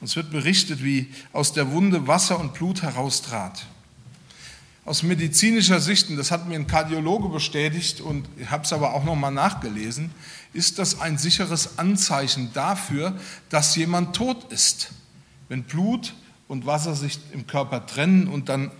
Und 0.00 0.08
es 0.08 0.16
wird 0.16 0.30
berichtet, 0.30 0.82
wie 0.82 1.12
aus 1.32 1.52
der 1.52 1.70
Wunde 1.70 2.06
Wasser 2.06 2.40
und 2.40 2.54
Blut 2.54 2.82
heraustrat. 2.82 3.66
Aus 4.86 5.02
medizinischer 5.02 5.80
Sicht, 5.80 6.10
und 6.10 6.16
das 6.16 6.30
hat 6.30 6.48
mir 6.48 6.54
ein 6.54 6.68
Kardiologe 6.68 7.28
bestätigt 7.28 8.00
und 8.00 8.28
ich 8.38 8.48
habe 8.52 8.62
es 8.62 8.72
aber 8.72 8.94
auch 8.94 9.02
nochmal 9.02 9.32
nachgelesen, 9.32 10.12
ist 10.52 10.78
das 10.78 11.00
ein 11.00 11.18
sicheres 11.18 11.76
Anzeichen 11.76 12.52
dafür, 12.52 13.18
dass 13.48 13.74
jemand 13.74 14.14
tot 14.14 14.52
ist. 14.52 14.92
Wenn 15.48 15.64
Blut 15.64 16.14
und 16.46 16.66
Wasser 16.66 16.94
sich 16.94 17.18
im 17.32 17.48
Körper 17.48 17.84
trennen 17.84 18.28
und 18.28 18.48
dann 18.48 18.70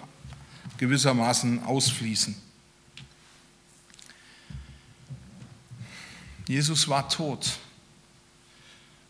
gewissermaßen 0.78 1.64
ausfließen. 1.64 2.36
Jesus 6.46 6.86
war 6.86 7.08
tot. 7.08 7.58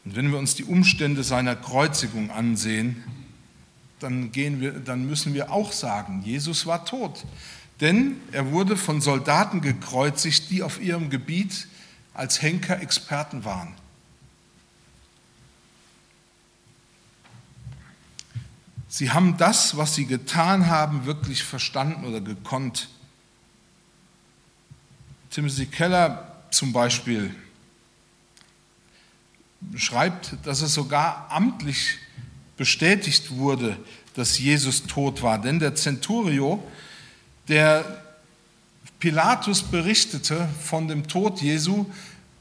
Und 0.07 0.17
wenn 0.17 0.31
wir 0.31 0.39
uns 0.39 0.55
die 0.55 0.65
Umstände 0.65 1.25
seiner 1.25 1.57
Kreuzigung 1.57 2.31
ansehen, 2.31 3.05
dann, 4.01 4.33
gehen 4.33 4.61
wir, 4.61 4.73
dann 4.73 5.07
müssen 5.07 5.35
wir 5.35 5.51
auch 5.51 5.73
sagen, 5.73 6.23
Jesus 6.23 6.67
war 6.67 6.85
tot. 6.85 7.25
Denn 7.81 8.21
er 8.33 8.53
wurde 8.53 8.77
von 8.77 9.01
Soldaten 9.01 9.61
gekreuzigt, 9.61 10.51
die 10.51 10.63
auf 10.63 10.81
ihrem 10.81 11.11
Gebiet 11.11 11.69
als 12.15 12.41
Henker 12.41 12.81
Experten 12.81 13.45
waren. 13.45 13.75
Sie 18.89 19.11
haben 19.11 19.37
das, 19.37 19.77
was 19.77 19.95
sie 19.95 20.07
getan 20.07 20.69
haben, 20.69 21.05
wirklich 21.05 21.43
verstanden 21.43 22.07
oder 22.07 22.23
gekonnt. 22.23 22.89
Timothy 25.31 25.67
Keller 25.67 26.47
zum 26.51 26.73
Beispiel 26.73 27.35
schreibt, 29.75 30.39
dass 30.45 30.63
es 30.63 30.73
sogar 30.73 31.27
amtlich 31.31 31.99
bestätigt 32.57 33.37
wurde, 33.37 33.77
dass 34.15 34.39
Jesus 34.39 34.85
tot 34.85 35.23
war. 35.23 35.41
Denn 35.41 35.59
der 35.59 35.75
Centurio, 35.75 36.63
der 37.49 38.03
Pilatus 38.99 39.63
berichtete 39.63 40.49
von 40.63 40.89
dem 40.89 41.07
Tod 41.07 41.41
Jesu, 41.41 41.87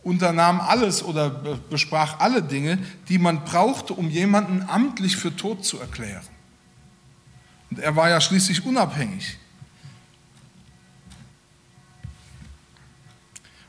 unternahm 0.03 0.61
alles 0.61 1.03
oder 1.03 1.29
besprach 1.29 2.19
alle 2.19 2.43
Dinge, 2.43 2.77
die 3.09 3.17
man 3.17 3.43
brauchte, 3.43 3.93
um 3.93 4.09
jemanden 4.09 4.63
amtlich 4.69 5.17
für 5.17 5.35
tot 5.35 5.65
zu 5.65 5.79
erklären. 5.79 6.23
Und 7.71 7.79
er 7.79 7.95
war 7.95 8.09
ja 8.09 8.21
schließlich 8.21 8.65
unabhängig. 8.65 9.37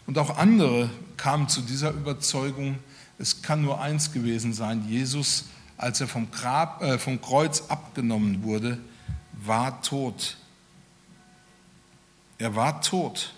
Und 0.06 0.18
auch 0.18 0.36
andere 0.36 0.90
kamen 1.16 1.48
zu 1.48 1.62
dieser 1.62 1.90
Überzeugung, 1.90 2.78
es 3.18 3.42
kann 3.42 3.62
nur 3.62 3.80
eins 3.80 4.12
gewesen 4.12 4.52
sein, 4.52 4.86
Jesus 4.88 5.46
als 5.76 6.00
er 6.00 6.08
vom, 6.08 6.30
Grab, 6.30 6.82
äh, 6.82 6.98
vom 6.98 7.20
Kreuz 7.20 7.64
abgenommen 7.68 8.42
wurde, 8.42 8.78
war 9.32 9.82
tot. 9.82 10.36
Er 12.38 12.54
war 12.54 12.80
tot. 12.80 13.34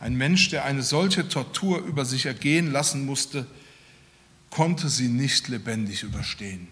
Ein 0.00 0.16
Mensch, 0.16 0.50
der 0.50 0.64
eine 0.64 0.82
solche 0.82 1.28
Tortur 1.28 1.78
über 1.80 2.04
sich 2.04 2.26
ergehen 2.26 2.70
lassen 2.70 3.04
musste, 3.04 3.46
konnte 4.50 4.88
sie 4.88 5.08
nicht 5.08 5.48
lebendig 5.48 6.02
überstehen. 6.02 6.68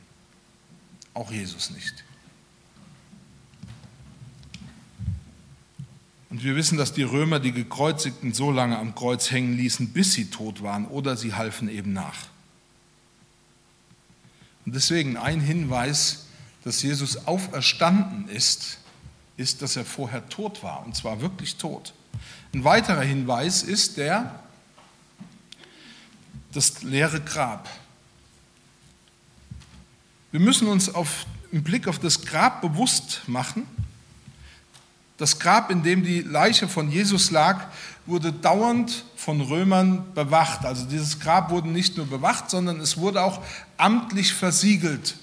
Auch 1.12 1.30
Jesus 1.32 1.70
nicht. 1.70 2.04
Und 6.28 6.44
wir 6.44 6.56
wissen, 6.56 6.76
dass 6.76 6.92
die 6.92 7.02
Römer 7.02 7.40
die 7.40 7.52
Gekreuzigten 7.52 8.34
so 8.34 8.50
lange 8.50 8.78
am 8.78 8.94
Kreuz 8.94 9.30
hängen 9.30 9.56
ließen, 9.56 9.92
bis 9.92 10.12
sie 10.12 10.30
tot 10.30 10.62
waren, 10.62 10.86
oder 10.86 11.16
sie 11.16 11.34
halfen 11.34 11.68
eben 11.68 11.92
nach. 11.92 12.28
Und 14.66 14.74
deswegen 14.74 15.16
ein 15.16 15.40
Hinweis, 15.40 16.26
dass 16.64 16.82
Jesus 16.82 17.26
auferstanden 17.26 18.28
ist, 18.28 18.78
ist, 19.36 19.62
dass 19.62 19.76
er 19.76 19.84
vorher 19.84 20.28
tot 20.28 20.62
war, 20.62 20.84
und 20.84 20.96
zwar 20.96 21.20
wirklich 21.20 21.56
tot. 21.56 21.94
Ein 22.52 22.64
weiterer 22.64 23.02
Hinweis 23.02 23.62
ist 23.62 23.96
der, 23.96 24.40
das 26.52 26.82
leere 26.82 27.20
Grab. 27.20 27.68
Wir 30.32 30.40
müssen 30.40 30.66
uns 30.66 30.92
auf, 30.92 31.26
im 31.52 31.62
Blick 31.62 31.86
auf 31.86 31.98
das 31.98 32.22
Grab 32.22 32.60
bewusst 32.60 33.22
machen, 33.26 33.66
das 35.18 35.38
Grab, 35.38 35.70
in 35.70 35.82
dem 35.82 36.02
die 36.02 36.20
Leiche 36.20 36.68
von 36.68 36.90
Jesus 36.90 37.30
lag, 37.30 37.68
wurde 38.04 38.32
dauernd 38.32 39.04
von 39.26 39.40
Römern 39.40 40.14
bewacht. 40.14 40.64
Also 40.64 40.86
dieses 40.86 41.18
Grab 41.18 41.50
wurde 41.50 41.68
nicht 41.68 41.96
nur 41.96 42.06
bewacht, 42.06 42.48
sondern 42.48 42.78
es 42.78 42.96
wurde 42.96 43.24
auch 43.24 43.42
amtlich 43.76 44.32
versiegelt. 44.32 45.16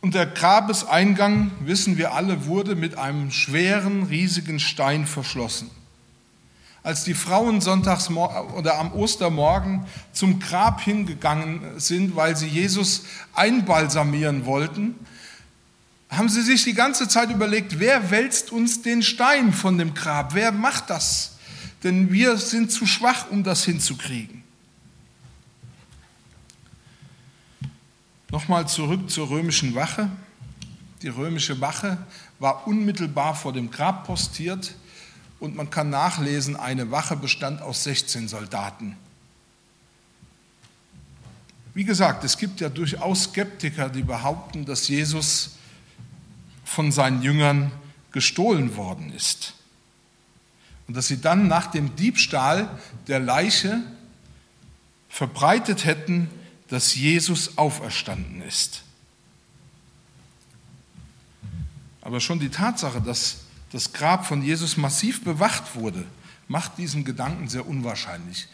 Und 0.00 0.14
der 0.14 0.26
Grabeseingang, 0.26 1.50
wissen 1.58 1.98
wir 1.98 2.14
alle, 2.14 2.46
wurde 2.46 2.76
mit 2.76 2.96
einem 2.96 3.32
schweren, 3.32 4.04
riesigen 4.04 4.60
Stein 4.60 5.06
verschlossen 5.06 5.72
als 6.84 7.02
die 7.02 7.14
Frauen 7.14 7.62
sonntags 7.62 8.10
oder 8.10 8.78
am 8.78 8.92
Ostermorgen 8.92 9.86
zum 10.12 10.38
Grab 10.38 10.82
hingegangen 10.82 11.80
sind, 11.80 12.14
weil 12.14 12.36
sie 12.36 12.46
Jesus 12.46 13.04
einbalsamieren 13.32 14.44
wollten, 14.44 14.94
haben 16.16 16.28
sie 16.28 16.42
sich 16.42 16.64
die 16.64 16.74
ganze 16.74 17.08
Zeit 17.08 17.30
überlegt, 17.30 17.78
wer 17.78 18.10
wälzt 18.10 18.52
uns 18.52 18.82
den 18.82 19.02
Stein 19.02 19.52
von 19.52 19.78
dem 19.78 19.94
Grab? 19.94 20.34
Wer 20.34 20.52
macht 20.52 20.90
das? 20.90 21.36
Denn 21.82 22.12
wir 22.12 22.36
sind 22.36 22.72
zu 22.72 22.86
schwach, 22.86 23.30
um 23.30 23.44
das 23.44 23.64
hinzukriegen. 23.64 24.42
Nochmal 28.30 28.66
zurück 28.68 29.10
zur 29.10 29.30
römischen 29.30 29.74
Wache. 29.74 30.10
Die 31.02 31.08
römische 31.08 31.60
Wache 31.60 31.98
war 32.38 32.66
unmittelbar 32.66 33.34
vor 33.34 33.52
dem 33.52 33.70
Grab 33.70 34.06
postiert 34.06 34.74
und 35.38 35.54
man 35.54 35.70
kann 35.70 35.90
nachlesen, 35.90 36.56
eine 36.56 36.90
Wache 36.90 37.16
bestand 37.16 37.60
aus 37.62 37.84
16 37.84 38.28
Soldaten. 38.28 38.96
Wie 41.74 41.84
gesagt, 41.84 42.24
es 42.24 42.38
gibt 42.38 42.60
ja 42.60 42.68
durchaus 42.68 43.24
Skeptiker, 43.24 43.88
die 43.88 44.02
behaupten, 44.02 44.64
dass 44.64 44.88
Jesus 44.88 45.56
von 46.64 46.92
seinen 46.92 47.22
Jüngern 47.22 47.70
gestohlen 48.12 48.76
worden 48.76 49.12
ist. 49.12 49.54
Und 50.86 50.96
dass 50.96 51.06
sie 51.06 51.20
dann 51.20 51.46
nach 51.46 51.66
dem 51.66 51.96
Diebstahl 51.96 52.68
der 53.06 53.20
Leiche 53.20 53.82
verbreitet 55.08 55.84
hätten, 55.84 56.28
dass 56.68 56.94
Jesus 56.94 57.58
auferstanden 57.58 58.42
ist. 58.42 58.82
Aber 62.02 62.20
schon 62.20 62.38
die 62.38 62.50
Tatsache, 62.50 63.00
dass 63.00 63.38
das 63.72 63.92
Grab 63.92 64.26
von 64.26 64.42
Jesus 64.42 64.76
massiv 64.76 65.24
bewacht 65.24 65.74
wurde, 65.74 66.04
macht 66.48 66.78
diesen 66.78 67.04
Gedanken 67.04 67.48
sehr 67.48 67.66
unwahrscheinlich. 67.66 68.46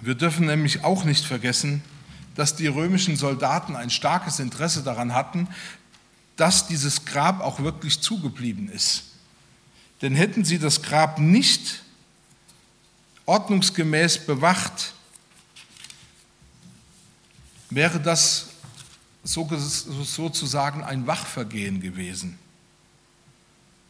Wir 0.00 0.14
dürfen 0.14 0.46
nämlich 0.46 0.84
auch 0.84 1.04
nicht 1.04 1.24
vergessen, 1.24 1.82
dass 2.34 2.56
die 2.56 2.66
römischen 2.66 3.16
Soldaten 3.16 3.76
ein 3.76 3.90
starkes 3.90 4.38
Interesse 4.38 4.82
daran 4.82 5.14
hatten, 5.14 5.48
dass 6.36 6.66
dieses 6.66 7.04
Grab 7.04 7.40
auch 7.40 7.60
wirklich 7.60 8.00
zugeblieben 8.00 8.70
ist. 8.70 9.04
Denn 10.00 10.14
hätten 10.14 10.44
sie 10.44 10.58
das 10.58 10.82
Grab 10.82 11.18
nicht 11.18 11.82
ordnungsgemäß 13.26 14.26
bewacht, 14.26 14.94
wäre 17.70 18.00
das 18.00 18.48
sozusagen 19.24 20.82
ein 20.82 21.06
Wachvergehen 21.06 21.80
gewesen 21.80 22.38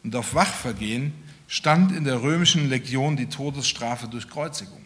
und 0.05 0.17
auf 0.17 0.35
Wachvergehen 0.35 1.13
stand 1.47 1.93
in 1.93 2.05
der 2.05 2.23
römischen 2.23 2.69
Legion 2.69 3.17
die 3.17 3.27
Todesstrafe 3.27 4.09
durch 4.09 4.29
Kreuzigung. 4.29 4.85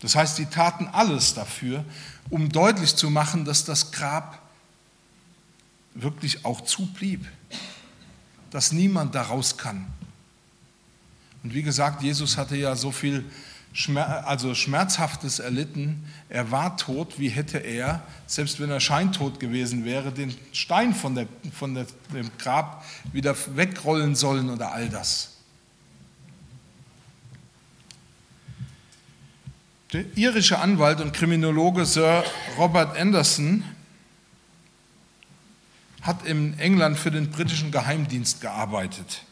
Das 0.00 0.14
heißt, 0.14 0.36
sie 0.36 0.46
taten 0.46 0.88
alles 0.88 1.32
dafür, 1.34 1.84
um 2.28 2.50
deutlich 2.50 2.94
zu 2.94 3.08
machen, 3.08 3.44
dass 3.44 3.64
das 3.64 3.92
Grab 3.92 4.42
wirklich 5.94 6.44
auch 6.44 6.60
zublieb, 6.62 7.26
dass 8.50 8.72
niemand 8.72 9.14
daraus 9.14 9.56
kann. 9.56 9.86
Und 11.42 11.54
wie 11.54 11.62
gesagt, 11.62 12.02
Jesus 12.02 12.36
hatte 12.36 12.56
ja 12.56 12.74
so 12.74 12.90
viel 12.90 13.24
also 13.96 14.54
Schmerzhaftes 14.54 15.40
erlitten. 15.40 16.04
Er 16.28 16.50
war 16.52 16.76
tot, 16.76 17.18
wie 17.18 17.28
hätte 17.28 17.58
er, 17.58 18.02
selbst 18.26 18.60
wenn 18.60 18.70
er 18.70 18.78
scheintot 18.78 19.40
gewesen 19.40 19.84
wäre, 19.84 20.12
den 20.12 20.34
Stein 20.52 20.94
von, 20.94 21.16
der, 21.16 21.26
von 21.52 21.74
der, 21.74 21.86
dem 22.12 22.30
Grab 22.38 22.84
wieder 23.12 23.34
wegrollen 23.56 24.14
sollen 24.14 24.48
oder 24.48 24.72
all 24.72 24.88
das. 24.88 25.30
Der 29.92 30.04
irische 30.16 30.58
Anwalt 30.58 31.00
und 31.00 31.12
Kriminologe 31.12 31.84
Sir 31.84 32.24
Robert 32.56 32.96
Anderson 32.96 33.64
hat 36.04 36.24
in 36.26 36.58
England 36.58 36.98
für 36.98 37.10
den 37.10 37.30
britischen 37.30 37.72
Geheimdienst 37.72 38.40
gearbeitet. 38.40 39.22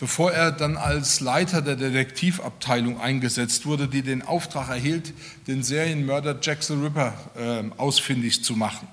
Bevor 0.00 0.30
er 0.30 0.52
dann 0.52 0.76
als 0.76 1.18
Leiter 1.18 1.60
der 1.60 1.74
Detektivabteilung 1.74 3.00
eingesetzt 3.00 3.66
wurde, 3.66 3.88
die 3.88 4.02
den 4.02 4.22
Auftrag 4.22 4.68
erhielt, 4.68 5.12
den 5.48 5.64
Serienmörder 5.64 6.38
Jack 6.40 6.62
the 6.62 6.74
Ripper 6.74 7.12
äh, 7.36 7.64
ausfindig 7.76 8.44
zu 8.44 8.54
machen. 8.54 8.86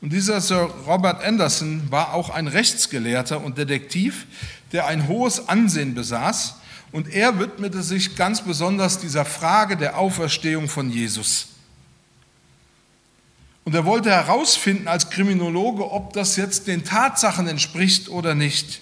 Und 0.00 0.12
dieser 0.12 0.40
Sir 0.40 0.70
Robert 0.86 1.24
Anderson 1.24 1.90
war 1.90 2.14
auch 2.14 2.30
ein 2.30 2.46
Rechtsgelehrter 2.46 3.42
und 3.42 3.58
Detektiv, 3.58 4.26
der 4.70 4.86
ein 4.86 5.08
hohes 5.08 5.48
Ansehen 5.48 5.94
besaß 5.94 6.54
und 6.92 7.12
er 7.12 7.40
widmete 7.40 7.82
sich 7.82 8.14
ganz 8.14 8.42
besonders 8.42 9.00
dieser 9.00 9.24
Frage 9.24 9.76
der 9.76 9.98
Auferstehung 9.98 10.68
von 10.68 10.90
Jesus. 10.90 11.55
Und 13.66 13.74
er 13.74 13.84
wollte 13.84 14.10
herausfinden 14.10 14.86
als 14.86 15.10
Kriminologe, 15.10 15.90
ob 15.90 16.12
das 16.12 16.36
jetzt 16.36 16.68
den 16.68 16.84
Tatsachen 16.84 17.48
entspricht 17.48 18.08
oder 18.08 18.36
nicht. 18.36 18.80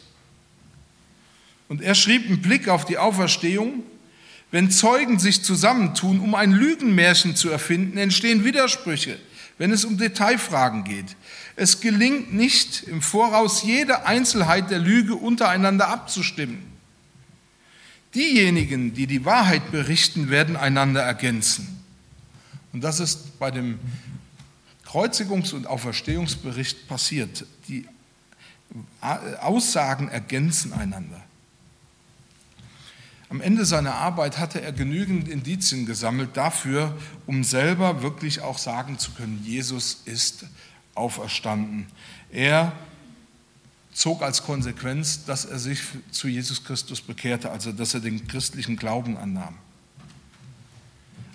Und 1.71 1.81
er 1.81 1.95
schrieb 1.95 2.27
einen 2.27 2.43
Blick 2.43 2.69
auf 2.69 2.85
die 2.85 2.99
Auferstehung, 2.99 3.83
wenn 4.51 4.71
Zeugen 4.71 5.19
sich 5.19 5.43
zusammentun, 5.43 6.21
um 6.21 6.35
ein 6.35 6.53
Lügenmärchen 6.53 7.35
zu 7.35 7.49
erfinden, 7.49 7.97
entstehen 7.97 8.45
Widersprüche, 8.45 9.19
wenn 9.57 9.73
es 9.73 9.87
um 9.87 9.97
Detailfragen 9.97 10.85
geht. 10.85 11.17
Es 11.57 11.81
gelingt 11.81 12.35
nicht, 12.35 12.83
im 12.83 13.01
Voraus 13.01 13.63
jede 13.63 14.05
Einzelheit 14.05 14.71
der 14.71 14.81
Lüge 14.81 15.15
untereinander 15.15 15.89
abzustimmen. 15.89 16.63
Diejenigen, 18.15 18.93
die 18.93 19.07
die 19.07 19.25
Wahrheit 19.25 19.73
berichten, 19.73 20.29
werden 20.29 20.57
einander 20.57 21.01
ergänzen. 21.01 21.83
Und 22.75 22.85
das 22.85 23.01
ist 23.01 23.39
bei 23.39 23.51
dem 23.51 23.79
Kreuzigungs- 24.95 25.53
und 25.53 25.67
Auferstehungsbericht 25.67 26.87
passiert. 26.87 27.47
Die 27.67 27.85
Aussagen 29.41 30.07
ergänzen 30.07 30.73
einander. 30.73 31.21
Am 33.29 33.41
Ende 33.41 33.65
seiner 33.65 33.97
Arbeit 33.97 34.39
hatte 34.39 34.61
er 34.61 34.71
genügend 34.71 35.27
Indizien 35.27 35.85
gesammelt 35.85 36.37
dafür, 36.37 36.97
um 37.27 37.43
selber 37.43 38.03
wirklich 38.03 38.41
auch 38.41 38.59
sagen 38.59 38.97
zu 39.01 39.11
können, 39.11 39.43
Jesus 39.45 40.03
ist 40.05 40.47
auferstanden. 40.95 41.87
Er 42.31 42.73
zog 43.93 44.23
als 44.23 44.45
Konsequenz, 44.45 45.25
dass 45.25 45.45
er 45.45 45.59
sich 45.59 45.81
zu 46.13 46.29
Jesus 46.29 46.63
Christus 46.63 47.01
bekehrte, 47.01 47.51
also 47.51 47.73
dass 47.73 47.95
er 47.95 48.01
den 48.01 48.29
christlichen 48.29 48.77
Glauben 48.77 49.17
annahm. 49.17 49.59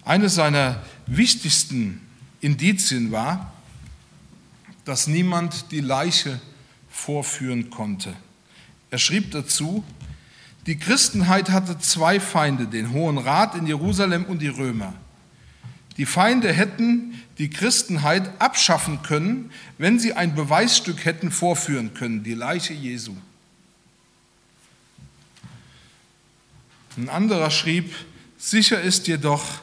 Eines 0.06 0.36
seiner 0.36 0.82
wichtigsten 1.08 2.00
Indizien 2.42 3.12
war, 3.12 3.54
dass 4.86 5.08
niemand 5.08 5.72
die 5.72 5.82
Leiche 5.82 6.40
vorführen 6.90 7.70
konnte. 7.70 8.14
Er 8.92 8.98
schrieb 8.98 9.32
dazu, 9.32 9.84
die 10.66 10.78
Christenheit 10.78 11.50
hatte 11.50 11.80
zwei 11.80 12.20
Feinde, 12.20 12.68
den 12.68 12.92
Hohen 12.92 13.18
Rat 13.18 13.56
in 13.56 13.68
Jerusalem 13.68 14.26
und 14.26 14.42
die 14.42 14.48
Römer. 14.48 14.94
Die 15.98 16.06
Feinde 16.06 16.54
hätten 16.54 17.22
die 17.38 17.50
Christenheit 17.50 18.40
abschaffen 18.40 19.02
können, 19.04 19.52
wenn 19.78 20.00
sie 20.00 20.14
ein 20.14 20.36
Beweisstück 20.36 21.06
hätten 21.06 21.32
vorführen 21.32 21.94
können, 21.94 22.24
die 22.24 22.34
Leiche 22.34 22.74
Jesu. 22.74 23.16
Ein 26.98 27.10
anderer 27.10 27.52
schrieb, 27.52 27.94
sicher 28.38 28.82
ist 28.82 29.08
jedoch, 29.08 29.62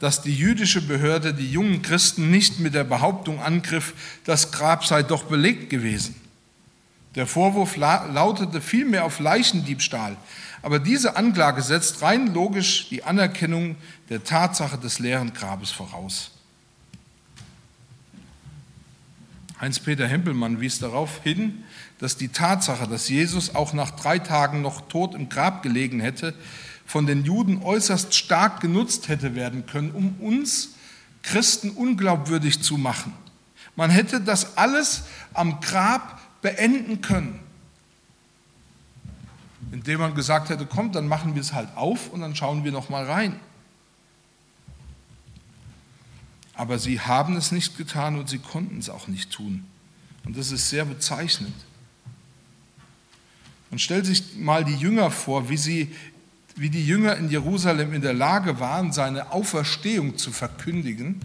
dass 0.00 0.22
die 0.22 0.34
jüdische 0.34 0.80
Behörde 0.80 1.32
die 1.32 1.50
jungen 1.50 1.82
Christen 1.82 2.30
nicht 2.30 2.58
mit 2.58 2.74
der 2.74 2.84
Behauptung 2.84 3.40
angriff, 3.40 3.94
das 4.24 4.50
Grab 4.50 4.84
sei 4.84 5.02
doch 5.02 5.24
belegt 5.24 5.70
gewesen. 5.70 6.16
Der 7.14 7.26
Vorwurf 7.26 7.76
lautete 7.76 8.60
vielmehr 8.60 9.04
auf 9.04 9.20
Leichendiebstahl, 9.20 10.16
aber 10.62 10.78
diese 10.78 11.16
Anklage 11.16 11.62
setzt 11.62 12.02
rein 12.02 12.32
logisch 12.32 12.88
die 12.88 13.04
Anerkennung 13.04 13.76
der 14.08 14.24
Tatsache 14.24 14.78
des 14.78 14.98
leeren 14.98 15.32
Grabes 15.34 15.70
voraus. 15.70 16.30
Heinz-Peter 19.60 20.08
Hempelmann 20.08 20.60
wies 20.60 20.78
darauf 20.78 21.22
hin, 21.22 21.64
dass 21.98 22.16
die 22.16 22.28
Tatsache, 22.28 22.88
dass 22.88 23.10
Jesus 23.10 23.54
auch 23.54 23.74
nach 23.74 23.90
drei 23.90 24.18
Tagen 24.18 24.62
noch 24.62 24.88
tot 24.88 25.14
im 25.14 25.28
Grab 25.28 25.62
gelegen 25.62 26.00
hätte, 26.00 26.34
von 26.90 27.06
den 27.06 27.24
Juden 27.24 27.62
äußerst 27.62 28.14
stark 28.14 28.60
genutzt 28.60 29.08
hätte 29.08 29.34
werden 29.34 29.66
können, 29.66 29.92
um 29.92 30.16
uns 30.20 30.70
Christen 31.22 31.70
unglaubwürdig 31.70 32.62
zu 32.62 32.78
machen. 32.78 33.12
Man 33.76 33.90
hätte 33.90 34.20
das 34.20 34.56
alles 34.56 35.04
am 35.32 35.60
Grab 35.60 36.20
beenden 36.42 37.00
können 37.00 37.40
indem 39.72 40.00
man 40.00 40.14
gesagt 40.14 40.48
hätte, 40.48 40.66
kommt, 40.66 40.94
dann 40.94 41.06
machen 41.06 41.34
wir 41.34 41.40
es 41.40 41.52
halt 41.52 41.76
auf 41.76 42.10
und 42.10 42.20
dann 42.20 42.34
schauen 42.34 42.64
wir 42.64 42.72
noch 42.72 42.88
mal 42.88 43.04
rein. 43.04 43.38
Aber 46.54 46.78
sie 46.78 47.00
haben 47.00 47.36
es 47.36 47.52
nicht 47.52 47.76
getan 47.78 48.18
und 48.18 48.28
sie 48.28 48.38
konnten 48.38 48.78
es 48.78 48.90
auch 48.90 49.08
nicht 49.08 49.30
tun. 49.30 49.64
Und 50.24 50.36
das 50.36 50.50
ist 50.50 50.68
sehr 50.68 50.84
bezeichnend. 50.84 51.54
Man 53.70 53.78
stellt 53.78 54.04
sich 54.04 54.36
mal 54.36 54.64
die 54.64 54.74
Jünger 54.74 55.10
vor, 55.10 55.48
wie, 55.48 55.56
sie, 55.56 55.94
wie 56.60 56.68
die 56.68 56.84
Jünger 56.84 57.16
in 57.16 57.30
Jerusalem 57.30 57.94
in 57.94 58.02
der 58.02 58.12
Lage 58.12 58.60
waren, 58.60 58.92
seine 58.92 59.32
Auferstehung 59.32 60.18
zu 60.18 60.30
verkündigen, 60.30 61.18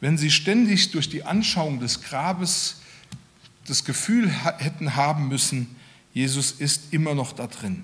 wenn 0.00 0.16
sie 0.16 0.30
ständig 0.30 0.92
durch 0.92 1.08
die 1.08 1.24
Anschauung 1.24 1.80
des 1.80 2.00
Grabes 2.00 2.76
das 3.66 3.84
Gefühl 3.84 4.30
hätten 4.30 4.94
haben 4.94 5.26
müssen, 5.26 5.74
Jesus 6.14 6.52
ist 6.52 6.92
immer 6.92 7.16
noch 7.16 7.32
da 7.32 7.48
drin. 7.48 7.82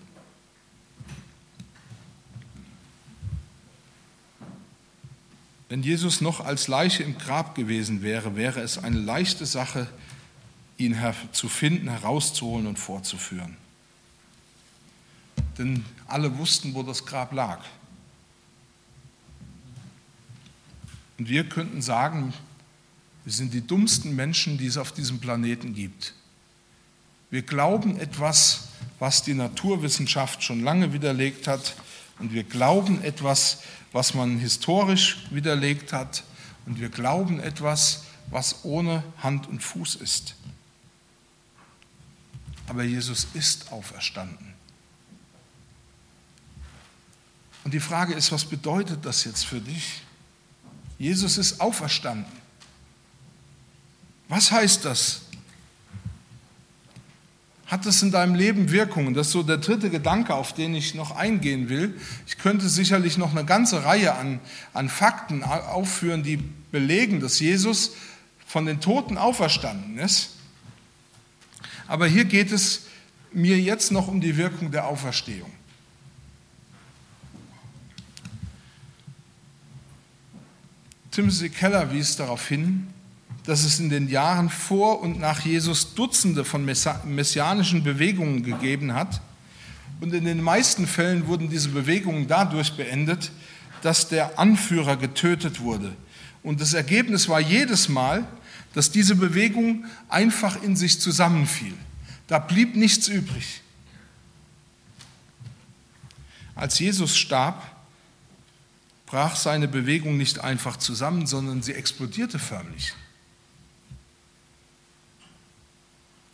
Wenn 5.69 5.83
Jesus 5.83 6.21
noch 6.21 6.39
als 6.45 6.69
Leiche 6.69 7.03
im 7.03 7.19
Grab 7.19 7.57
gewesen 7.57 8.03
wäre, 8.03 8.37
wäre 8.37 8.61
es 8.61 8.79
eine 8.79 9.01
leichte 9.01 9.47
Sache, 9.47 9.89
ihn 10.79 10.97
zu 11.33 11.49
finden, 11.49 11.89
herauszuholen 11.89 12.69
und 12.69 12.79
vorzuführen. 12.79 13.66
Denn 15.59 15.85
alle 16.07 16.37
wussten, 16.39 16.75
wo 16.75 16.83
das 16.83 17.05
Grab 17.05 17.33
lag. 17.33 17.61
Und 21.19 21.29
wir 21.29 21.49
könnten 21.49 21.81
sagen, 21.81 22.35
wir 23.25 23.33
sind 23.33 23.55
die 23.55 23.67
dummsten 23.67 24.15
Menschen, 24.15 24.59
die 24.59 24.67
es 24.67 24.77
auf 24.77 24.93
diesem 24.93 25.19
Planeten 25.19 25.75
gibt. 25.75 26.15
Wir 27.31 27.43
glauben 27.43 27.99
etwas, 27.99 28.69
was 28.99 29.23
die 29.23 29.35
Naturwissenschaft 29.35 30.43
schon 30.43 30.63
lange 30.63 30.93
widerlegt 30.93 31.49
hat. 31.49 31.75
Und 32.19 32.33
wir 32.33 32.45
glauben 32.45 33.03
etwas, 33.03 33.63
was 33.93 34.15
man 34.15 34.39
historisch 34.39 35.27
widerlegt 35.31 35.93
hat. 35.93 36.23
Und 36.67 36.81
wir 36.81 36.89
glauben 36.89 37.41
etwas, 37.41 38.05
was 38.31 38.65
ohne 38.65 39.03
Hand 39.19 39.49
und 39.49 39.63
Fuß 39.63 39.97
ist. 39.97 40.35
Aber 42.69 42.83
Jesus 42.83 43.29
ist 43.35 43.73
auferstanden. 43.73 44.56
Und 47.67 47.75
die 47.75 47.81
Frage 47.81 48.15
ist, 48.15 48.31
was 48.31 48.45
bedeutet 48.45 49.05
das 49.05 49.25
jetzt 49.25 49.45
für 49.45 49.61
dich? 49.61 50.03
Jesus 51.01 51.37
ist 51.37 51.61
auferstanden. 51.61 52.31
Was 54.29 54.53
heißt 54.53 54.85
das? 54.85 55.23
Hat 57.67 57.85
es 57.85 58.05
in 58.05 58.13
deinem 58.13 58.37
Leben 58.37 58.71
Wirkungen? 58.71 59.15
Das 59.15 59.27
ist 59.27 59.33
so 59.33 59.43
der 59.43 59.57
dritte 59.57 59.91
Gedanke, 59.91 60.33
auf 60.37 60.53
den 60.53 60.77
ich 60.77 60.95
noch 60.95 61.17
eingehen 61.17 61.69
will. 61.69 62.01
Ich 62.29 62.39
könnte 62.39 62.69
sicherlich 62.69 63.19
noch 63.19 63.33
eine 63.33 63.45
ganze 63.45 63.83
Reihe 63.83 64.15
an, 64.15 64.39
an 64.73 64.89
Fakten 64.89 65.43
aufführen, 65.43 66.23
die 66.23 66.37
belegen, 66.71 67.19
dass 67.19 67.41
Jesus 67.41 67.95
von 68.47 68.65
den 68.65 68.81
Toten 68.81 69.19
auferstanden 69.19 69.99
ist. 69.99 70.37
Aber 71.89 72.07
hier 72.07 72.27
geht 72.27 72.53
es 72.53 72.83
mir 73.33 73.59
jetzt 73.59 73.91
noch 73.91 74.07
um 74.07 74.21
die 74.21 74.37
Wirkung 74.37 74.71
der 74.71 74.87
Auferstehung. 74.87 75.51
Timothy 81.17 81.49
Keller 81.49 81.95
wies 81.95 82.17
darauf 82.17 82.47
hin, 82.47 82.89
dass 83.45 83.65
es 83.65 83.81
in 83.81 83.89
den 83.89 84.07
Jahren 84.11 84.51
vor 84.51 85.01
und 85.01 85.19
nach 85.19 85.41
Jesus 85.47 85.95
Dutzende 85.95 86.45
von 86.45 86.63
messianischen 86.63 87.83
Bewegungen 87.83 88.43
gegeben 88.43 88.93
hat, 88.93 89.23
Und 90.01 90.13
in 90.13 90.27
den 90.27 90.43
meisten 90.43 90.87
Fällen 90.87 91.27
wurden 91.27 91.49
diese 91.49 91.71
Bewegungen 91.71 92.29
dadurch 92.29 92.77
beendet, 92.77 93.31
dass 93.81 94.09
der 94.09 94.39
Anführer 94.39 94.99
getötet 94.99 95.61
wurde. 95.61 95.97
Und 96.43 96.61
das 96.61 96.75
Ergebnis 96.75 97.31
war 97.31 97.41
jedes 97.41 97.89
Mal, 97.89 98.27
dass 98.75 98.91
diese 98.91 99.17
Bewegung 99.17 99.87
einfach 100.11 100.63
in 100.63 100.77
sich 100.77 101.01
zusammenfiel. 101.01 101.73
Da 102.27 102.39
blieb 102.39 102.77
nichts 102.77 103.09
übrig. 103.09 103.63
Als 106.55 106.79
Jesus 106.79 107.17
starb, 107.17 107.76
brach 109.07 109.37
seine 109.37 109.69
Bewegung 109.69 110.17
nicht 110.17 110.41
einfach 110.41 110.77
zusammen, 110.77 111.27
sondern 111.27 111.63
sie 111.63 111.73
explodierte 111.73 112.39
förmlich. 112.39 112.93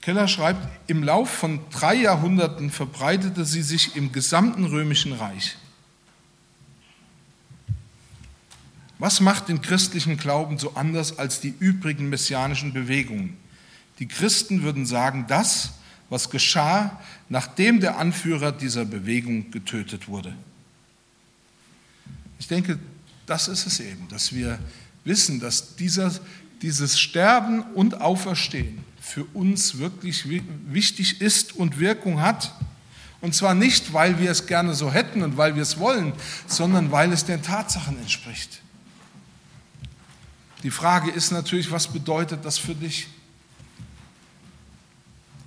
Keller 0.01 0.27
schreibt, 0.27 0.67
im 0.89 1.05
Lauf 1.05 1.31
von 1.31 1.61
drei 1.71 1.95
Jahrhunderten 1.95 2.71
verbreitete 2.71 3.45
sie 3.45 3.63
sich 3.63 3.95
im 3.95 4.11
gesamten 4.11 4.65
römischen 4.65 5.13
Reich. 5.13 5.57
Was 8.99 9.21
macht 9.21 9.49
den 9.49 9.63
christlichen 9.63 10.17
Glauben 10.17 10.59
so 10.59 10.75
anders 10.75 11.19
als 11.19 11.41
die 11.41 11.55
übrigen 11.59 12.09
messianischen 12.09 12.73
Bewegungen? 12.73 13.37
Die 13.99 14.09
Christen 14.09 14.63
würden 14.63 14.87
sagen, 14.87 15.27
das, 15.29 15.75
was 16.09 16.31
geschah, 16.31 17.01
nachdem 17.29 17.81
der 17.81 17.99
Anführer 17.99 18.51
dieser 18.51 18.85
Bewegung 18.85 19.51
getötet 19.51 20.09
wurde. 20.09 20.35
Ich 22.43 22.49
denke, 22.49 22.77
das 23.25 23.47
ist 23.47 23.67
es 23.69 23.79
eben, 23.79 24.09
dass 24.09 24.33
wir 24.35 24.59
wissen, 25.05 25.39
dass 25.39 25.77
dieser, 25.77 26.13
dieses 26.61 26.99
Sterben 26.99 27.63
und 27.75 28.01
Auferstehen 28.01 28.83
für 29.01 29.23
uns 29.27 29.79
wirklich 29.79 30.25
wichtig 30.69 31.21
ist 31.21 31.55
und 31.55 31.79
Wirkung 31.79 32.21
hat. 32.21 32.53
Und 33.21 33.33
zwar 33.33 33.55
nicht, 33.55 33.93
weil 33.93 34.19
wir 34.19 34.29
es 34.29 34.49
gerne 34.49 34.75
so 34.75 34.93
hätten 34.93 35.23
und 35.23 35.37
weil 35.37 35.55
wir 35.55 35.63
es 35.63 35.79
wollen, 35.79 36.15
sondern 36.49 36.91
weil 36.91 37.13
es 37.13 37.25
den 37.25 37.43
Tatsachen 37.43 37.97
entspricht. 37.97 38.61
Die 40.65 40.73
Frage 40.73 41.13
ist 41.13 41.31
natürlich, 41.31 41.71
was 41.71 41.87
bedeutet 41.87 42.45
das 42.45 42.59
für 42.59 42.75
dich? 42.75 43.07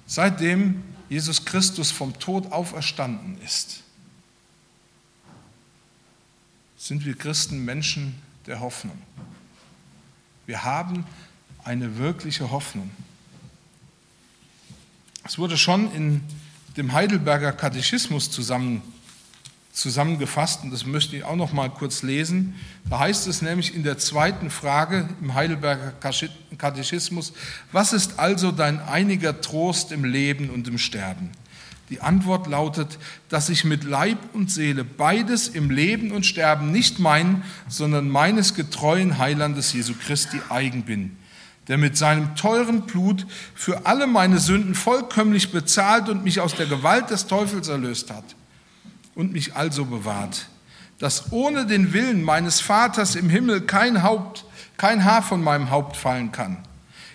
Seitdem 0.08 0.82
Jesus 1.10 1.44
Christus 1.44 1.92
vom 1.92 2.18
Tod 2.20 2.54
auferstanden 2.54 3.38
ist, 3.44 3.82
sind 6.86 7.04
wir 7.04 7.16
Christen 7.16 7.66
Menschen 7.66 8.14
der 8.46 8.60
Hoffnung. 8.60 9.02
Wir 10.46 10.64
haben 10.64 11.04
eine 11.64 11.98
wirkliche 11.98 12.52
Hoffnung. 12.52 12.92
Es 15.24 15.40
wurde 15.40 15.58
schon 15.58 15.92
in 15.96 16.22
dem 16.78 16.94
Heidelberger 16.94 17.54
Katechismus 17.54 18.30
zusammen, 18.30 18.84
zusammengefasst 19.74 20.62
und 20.62 20.70
das 20.70 20.86
möchte 20.86 21.18
ich 21.18 21.24
auch 21.24 21.36
noch 21.36 21.54
mal 21.54 21.72
kurz 21.72 22.04
lesen. 22.04 22.54
Da 22.88 23.00
heißt 23.00 23.26
es 23.26 23.42
nämlich 23.42 23.74
in 23.74 23.82
der 23.82 23.98
zweiten 23.98 24.52
Frage 24.52 25.10
im 25.22 25.34
Heidelberger 25.34 25.92
Katechismus: 26.60 27.34
Was 27.72 27.94
ist 27.94 28.20
also 28.20 28.52
dein 28.52 28.80
einiger 28.80 29.42
Trost 29.42 29.92
im 29.92 30.04
Leben 30.04 30.52
und 30.52 30.68
im 30.68 30.78
Sterben? 30.78 31.32
Die 31.90 32.02
Antwort 32.02 32.48
lautet, 32.48 32.98
dass 33.30 33.50
ich 33.50 33.64
mit 33.64 33.84
Leib 33.84 34.18
und 34.34 34.50
Seele 34.50 34.84
beides 34.84 35.48
im 35.48 35.70
Leben 35.70 36.12
und 36.12 36.26
Sterben 36.26 36.72
nicht 36.72 36.98
mein, 36.98 37.44
sondern 37.68 38.10
meines 38.10 38.56
getreuen 38.56 39.20
Heilandes 39.20 39.72
Jesu 39.72 39.94
Christi 39.94 40.42
eigen 40.50 40.84
bin, 40.84 41.16
der 41.68 41.78
mit 41.78 41.96
seinem 41.96 42.36
teuren 42.36 42.82
Blut 42.82 43.28
für 43.54 43.86
alle 43.86 44.08
meine 44.08 44.40
Sünden 44.40 44.74
vollkömmlich 44.74 45.52
bezahlt 45.52 46.10
und 46.10 46.24
mich 46.24 46.40
aus 46.40 46.56
der 46.56 46.66
Gewalt 46.66 47.12
des 47.12 47.28
Teufels 47.28 47.68
erlöst 47.68 48.10
hat 48.10 48.36
und 49.14 49.32
mich 49.32 49.56
also 49.56 49.86
bewahrt, 49.86 50.48
dass 50.98 51.32
ohne 51.32 51.68
den 51.68 51.94
Willen 51.94 52.24
meines 52.24 52.62
Vaters 52.62 53.16
im 53.16 53.30
Himmel 53.30 53.62
kein 53.62 54.02
Haupt, 54.02 54.46
kein 54.78 55.06
Haar 55.06 55.22
von 55.22 55.44
meinem 55.44 55.70
Haupt 55.70 55.98
fallen 55.98 56.32
kann. 56.32 56.58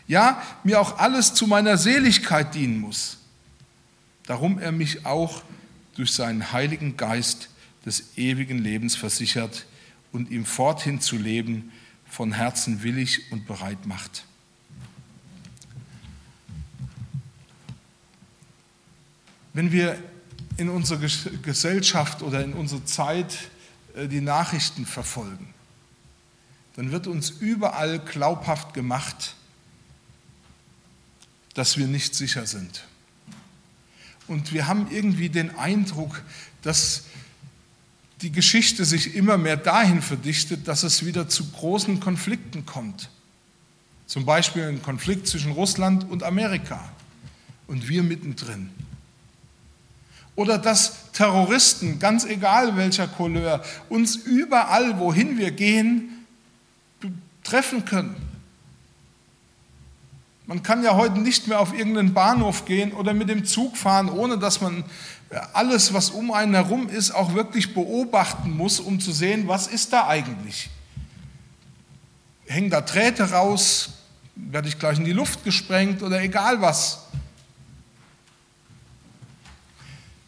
Ja, 0.07 0.41
mir 0.63 0.81
auch 0.81 0.99
alles 0.99 1.35
zu 1.35 1.49
meiner 1.49 1.77
Seligkeit 1.77 2.55
dienen 2.55 2.79
muss 2.79 3.20
darum 4.31 4.61
er 4.61 4.71
mich 4.71 5.07
auch 5.07 5.43
durch 5.97 6.13
seinen 6.13 6.53
Heiligen 6.53 6.97
Geist 6.97 7.49
des 7.85 8.17
ewigen 8.17 8.59
Lebens 8.59 8.95
versichert 8.95 9.67
und 10.13 10.31
ihm 10.31 10.45
forthin 10.45 11.01
zu 11.01 11.17
leben 11.17 11.73
von 12.09 12.31
Herzen 12.31 12.85
willig 12.85 13.33
und 13.33 13.49
bereit 13.49 13.87
macht. 13.87 14.25
Wenn 19.53 19.73
wir 19.73 20.01
in 20.59 20.69
unserer 20.69 21.01
Gesellschaft 21.43 22.23
oder 22.23 22.45
in 22.45 22.53
unserer 22.53 22.85
Zeit 22.85 23.37
äh, 23.97 24.07
die 24.07 24.21
Nachrichten 24.21 24.87
verfolgen, 24.87 25.53
dann 26.77 26.93
wird 26.93 27.09
uns 27.09 27.31
überall 27.31 27.99
glaubhaft 27.99 28.75
gemacht, 28.75 29.35
dass 31.55 31.79
wir 31.79 31.89
nicht 31.89 32.15
sicher 32.15 32.47
sind. 32.47 32.85
Und 34.31 34.53
wir 34.53 34.69
haben 34.69 34.87
irgendwie 34.93 35.29
den 35.29 35.59
Eindruck, 35.59 36.23
dass 36.63 37.03
die 38.23 38.31
Geschichte 38.31 38.85
sich 38.85 39.17
immer 39.17 39.37
mehr 39.37 39.57
dahin 39.57 40.03
verdichtet, 40.03 40.69
dass 40.69 40.85
es 40.85 41.05
wieder 41.05 41.29
zu 41.29 41.51
großen 41.51 41.99
Konflikten 41.99 42.65
kommt. 42.65 43.11
Zum 44.07 44.25
Beispiel 44.25 44.69
ein 44.69 44.83
Konflikt 44.83 45.27
zwischen 45.27 45.51
Russland 45.51 46.09
und 46.09 46.23
Amerika 46.23 46.93
und 47.67 47.89
wir 47.89 48.05
mittendrin. 48.05 48.71
Oder 50.37 50.59
dass 50.59 51.11
Terroristen, 51.11 51.99
ganz 51.99 52.25
egal 52.25 52.77
welcher 52.77 53.09
Couleur, 53.09 53.65
uns 53.89 54.15
überall, 54.15 55.01
wohin 55.01 55.39
wir 55.39 55.51
gehen, 55.51 56.25
treffen 57.43 57.85
können. 57.85 58.15
Man 60.51 60.65
kann 60.65 60.83
ja 60.83 60.97
heute 60.97 61.21
nicht 61.21 61.47
mehr 61.47 61.61
auf 61.61 61.73
irgendeinen 61.73 62.13
Bahnhof 62.13 62.65
gehen 62.65 62.91
oder 62.91 63.15
mit 63.15 63.29
dem 63.29 63.45
Zug 63.45 63.77
fahren, 63.77 64.09
ohne 64.09 64.37
dass 64.37 64.61
man 64.61 64.83
alles, 65.53 65.95
was 65.95 66.11
um 66.11 66.33
einen 66.33 66.55
herum 66.55 66.89
ist, 66.89 67.13
auch 67.13 67.35
wirklich 67.35 67.73
beobachten 67.73 68.51
muss, 68.57 68.81
um 68.81 68.99
zu 68.99 69.13
sehen, 69.13 69.47
was 69.47 69.69
ist 69.69 69.93
da 69.93 70.09
eigentlich. 70.09 70.69
Hängen 72.49 72.69
da 72.69 72.81
Drähte 72.81 73.31
raus, 73.31 73.91
werde 74.35 74.67
ich 74.67 74.81
gleich 74.81 74.99
in 74.99 75.05
die 75.05 75.13
Luft 75.13 75.45
gesprengt 75.45 76.03
oder 76.03 76.21
egal 76.21 76.61
was. 76.61 77.05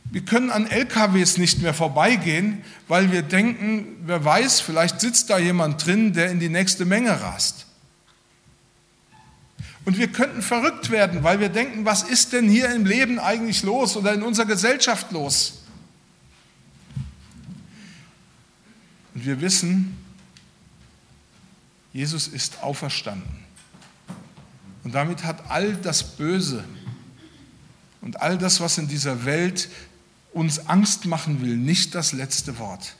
Wir 0.04 0.24
können 0.24 0.52
an 0.52 0.68
LKWs 0.70 1.36
nicht 1.36 1.62
mehr 1.62 1.74
vorbeigehen, 1.74 2.62
weil 2.86 3.10
wir 3.10 3.22
denken, 3.22 3.96
wer 4.06 4.24
weiß, 4.24 4.60
vielleicht 4.60 5.00
sitzt 5.00 5.30
da 5.30 5.38
jemand 5.38 5.84
drin, 5.84 6.12
der 6.12 6.30
in 6.30 6.38
die 6.38 6.48
nächste 6.48 6.84
Menge 6.84 7.20
rast. 7.20 7.66
Und 9.84 9.98
wir 9.98 10.08
könnten 10.08 10.42
verrückt 10.42 10.90
werden, 10.90 11.24
weil 11.24 11.40
wir 11.40 11.48
denken, 11.48 11.84
was 11.84 12.04
ist 12.04 12.32
denn 12.32 12.48
hier 12.48 12.72
im 12.72 12.86
Leben 12.86 13.18
eigentlich 13.18 13.62
los 13.62 13.96
oder 13.96 14.14
in 14.14 14.22
unserer 14.22 14.46
Gesellschaft 14.46 15.10
los? 15.10 15.62
Und 19.14 19.26
wir 19.26 19.40
wissen, 19.40 19.96
Jesus 21.92 22.28
ist 22.28 22.62
auferstanden. 22.62 23.42
Und 24.84 24.94
damit 24.94 25.24
hat 25.24 25.50
all 25.50 25.74
das 25.74 26.16
Böse 26.16 26.64
und 28.00 28.20
all 28.20 28.38
das, 28.38 28.60
was 28.60 28.78
in 28.78 28.88
dieser 28.88 29.24
Welt 29.24 29.68
uns 30.32 30.66
Angst 30.68 31.06
machen 31.06 31.42
will, 31.42 31.56
nicht 31.56 31.94
das 31.94 32.12
letzte 32.12 32.58
Wort. 32.58 32.96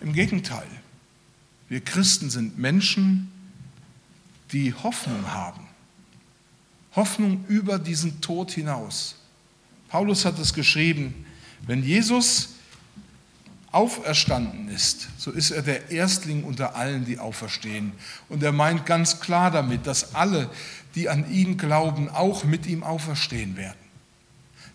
Im 0.00 0.12
Gegenteil. 0.12 0.66
Wir 1.68 1.80
Christen 1.80 2.30
sind 2.30 2.58
Menschen, 2.58 3.30
die 4.52 4.72
Hoffnung 4.72 5.32
haben. 5.32 5.66
Hoffnung 6.94 7.44
über 7.48 7.78
diesen 7.78 8.20
Tod 8.20 8.50
hinaus. 8.50 9.16
Paulus 9.88 10.24
hat 10.24 10.38
es 10.38 10.54
geschrieben, 10.54 11.26
wenn 11.66 11.82
Jesus 11.82 12.50
auferstanden 13.72 14.68
ist, 14.68 15.08
so 15.18 15.30
ist 15.30 15.50
er 15.50 15.60
der 15.60 15.90
Erstling 15.90 16.44
unter 16.44 16.76
allen, 16.76 17.04
die 17.04 17.18
auferstehen. 17.18 17.92
Und 18.28 18.42
er 18.42 18.52
meint 18.52 18.86
ganz 18.86 19.20
klar 19.20 19.50
damit, 19.50 19.86
dass 19.86 20.14
alle, 20.14 20.48
die 20.94 21.10
an 21.10 21.30
ihn 21.30 21.58
glauben, 21.58 22.08
auch 22.08 22.44
mit 22.44 22.66
ihm 22.66 22.82
auferstehen 22.82 23.56
werden. 23.56 23.76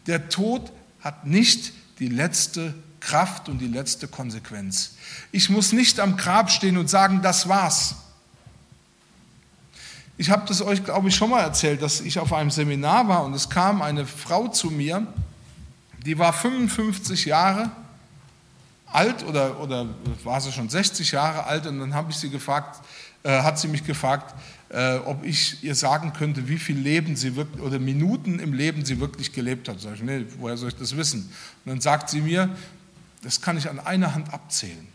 Der 0.05 0.29
Tod 0.29 0.71
hat 0.99 1.25
nicht 1.25 1.73
die 1.97 2.09
letzte 2.09 2.75
Kraft 3.01 3.49
und 3.49 3.59
die 3.59 3.67
letzte 3.67 4.07
Konsequenz. 4.07 4.91
Ich 5.31 5.49
muss 5.49 5.73
nicht 5.73 5.99
am 5.99 6.15
Grab 6.15 6.49
stehen 6.49 6.77
und 6.77 6.89
sagen, 6.89 7.21
das 7.21 7.49
war's. 7.49 7.95
Ich 10.17 10.29
habe 10.29 10.47
das 10.47 10.61
euch, 10.61 10.83
glaube 10.83 11.09
ich, 11.09 11.15
schon 11.15 11.31
mal 11.31 11.41
erzählt, 11.41 11.81
dass 11.81 11.99
ich 11.99 12.19
auf 12.19 12.31
einem 12.31 12.51
Seminar 12.51 13.07
war 13.07 13.25
und 13.25 13.33
es 13.33 13.49
kam 13.49 13.81
eine 13.81 14.05
Frau 14.05 14.47
zu 14.47 14.69
mir, 14.69 15.05
die 16.05 16.17
war 16.17 16.31
55 16.31 17.25
Jahre 17.25 17.71
alt 18.85 19.23
oder, 19.23 19.59
oder 19.59 19.87
war 20.23 20.39
sie 20.41 20.51
schon 20.51 20.69
60 20.69 21.11
Jahre 21.11 21.45
alt 21.45 21.65
und 21.65 21.79
dann 21.79 21.93
habe 21.93 22.11
ich 22.11 22.17
sie 22.17 22.29
gefragt, 22.29 22.81
äh, 23.23 23.41
hat 23.41 23.59
sie 23.59 23.67
mich 23.67 23.83
gefragt, 23.83 24.35
äh, 24.69 24.97
ob 25.05 25.23
ich 25.23 25.63
ihr 25.63 25.75
sagen 25.75 26.13
könnte, 26.13 26.47
wie 26.47 26.57
viel 26.57 26.77
Leben 26.77 27.15
sie 27.15 27.35
wirklich, 27.35 27.61
oder 27.61 27.79
Minuten 27.79 28.39
im 28.39 28.53
Leben 28.53 28.85
sie 28.85 28.99
wirklich 28.99 29.33
gelebt 29.33 29.67
hat. 29.69 29.79
Sag 29.79 29.95
ich, 29.95 30.03
nee, 30.03 30.25
woher 30.39 30.57
soll 30.57 30.69
ich 30.69 30.75
das 30.75 30.95
wissen? 30.95 31.31
Und 31.65 31.71
dann 31.71 31.81
sagt 31.81 32.09
sie 32.09 32.21
mir, 32.21 32.49
das 33.21 33.41
kann 33.41 33.57
ich 33.57 33.69
an 33.69 33.79
einer 33.79 34.15
Hand 34.15 34.33
abzählen. 34.33 34.87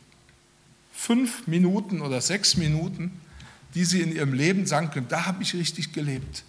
Fünf 0.93 1.47
Minuten 1.47 2.01
oder 2.01 2.21
sechs 2.21 2.57
Minuten, 2.57 3.21
die 3.75 3.85
sie 3.85 4.01
in 4.01 4.15
ihrem 4.15 4.33
Leben 4.33 4.67
sagen 4.67 4.91
können, 4.91 5.09
da 5.09 5.27
habe 5.27 5.43
ich 5.43 5.55
richtig 5.55 5.93
gelebt. 5.93 6.45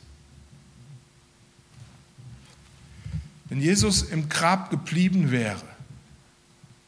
Wenn 3.50 3.62
Jesus 3.62 4.04
im 4.04 4.30
Grab 4.30 4.70
geblieben 4.70 5.32
wäre, 5.32 5.64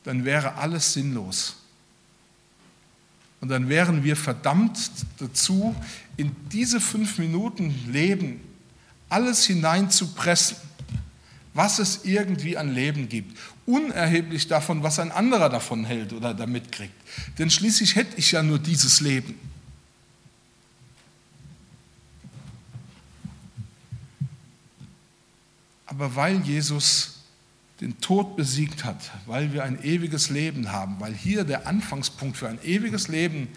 dann 0.04 0.26
wäre 0.26 0.56
alles 0.56 0.94
sinnlos. 0.94 1.56
Und 3.42 3.50
dann 3.50 3.70
wären 3.70 4.04
wir 4.04 4.16
verdammt 4.16 4.92
dazu, 5.20 5.76
in 6.18 6.36
diese 6.52 6.82
fünf 6.82 7.18
Minuten 7.18 7.74
Leben 7.92 8.42
alles 9.08 9.46
hineinzupressen, 9.46 10.58
was 11.54 11.80
es 11.80 12.06
irgendwie 12.06 12.58
an 12.58 12.74
Leben 12.74 13.10
gibt, 13.10 13.38
unerheblich 13.66 14.48
davon, 14.48 14.84
was 14.84 15.00
ein 15.00 15.12
anderer 15.12 15.50
davon 15.50 15.86
hält 15.86 16.14
oder 16.14 16.34
damit 16.34 16.72
kriegt. 16.72 16.94
Denn 17.38 17.50
schließlich 17.50 17.96
hätte 17.96 18.18
ich 18.18 18.32
ja 18.32 18.44
nur 18.44 18.60
dieses 18.60 19.02
Leben. 19.02 19.36
Aber 25.86 26.16
weil 26.16 26.40
Jesus 26.42 27.20
den 27.82 28.00
Tod 28.00 28.36
besiegt 28.36 28.84
hat, 28.84 29.12
weil 29.26 29.54
wir 29.54 29.64
ein 29.64 29.84
ewiges 29.84 30.30
Leben 30.30 30.72
haben, 30.72 31.00
weil 31.00 31.14
hier 31.14 31.46
der 31.46 31.66
Anfangspunkt 31.66 32.38
für 32.38 32.50
ein 32.50 32.60
ewiges 32.64 33.08
Leben 33.08 33.48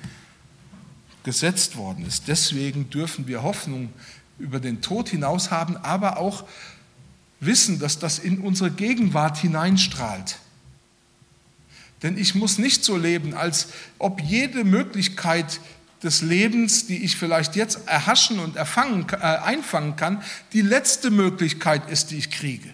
gesetzt 1.25 1.77
worden 1.77 2.07
ist. 2.07 2.29
Deswegen 2.29 2.89
dürfen 2.91 3.27
wir 3.27 3.43
Hoffnung 3.43 3.93
über 4.39 4.61
den 4.61 4.81
Tod 4.81 5.09
hinaus 5.09 5.51
haben, 5.51 5.77
aber 5.77 6.19
auch 6.19 6.45
wissen, 7.45 7.79
dass 7.79 7.99
das 7.99 8.19
in 8.19 8.39
unsere 8.39 8.71
Gegenwart 8.71 9.37
hineinstrahlt. 9.39 10.39
Denn 12.03 12.17
ich 12.17 12.35
muss 12.35 12.59
nicht 12.59 12.85
so 12.85 12.97
leben, 12.97 13.35
als 13.35 13.69
ob 13.99 14.21
jede 14.21 14.65
Möglichkeit 14.65 15.61
des 16.03 16.23
Lebens, 16.23 16.87
die 16.87 17.05
ich 17.05 17.17
vielleicht 17.17 17.55
jetzt 17.55 17.87
erhaschen 17.87 18.39
und 18.41 18.57
erfangen, 18.57 19.07
äh, 19.13 19.17
einfangen 19.17 19.97
kann, 19.97 20.23
die 20.53 20.63
letzte 20.63 21.11
Möglichkeit 21.11 21.89
ist, 21.91 22.11
die 22.11 22.17
ich 22.17 22.31
kriege. 22.31 22.71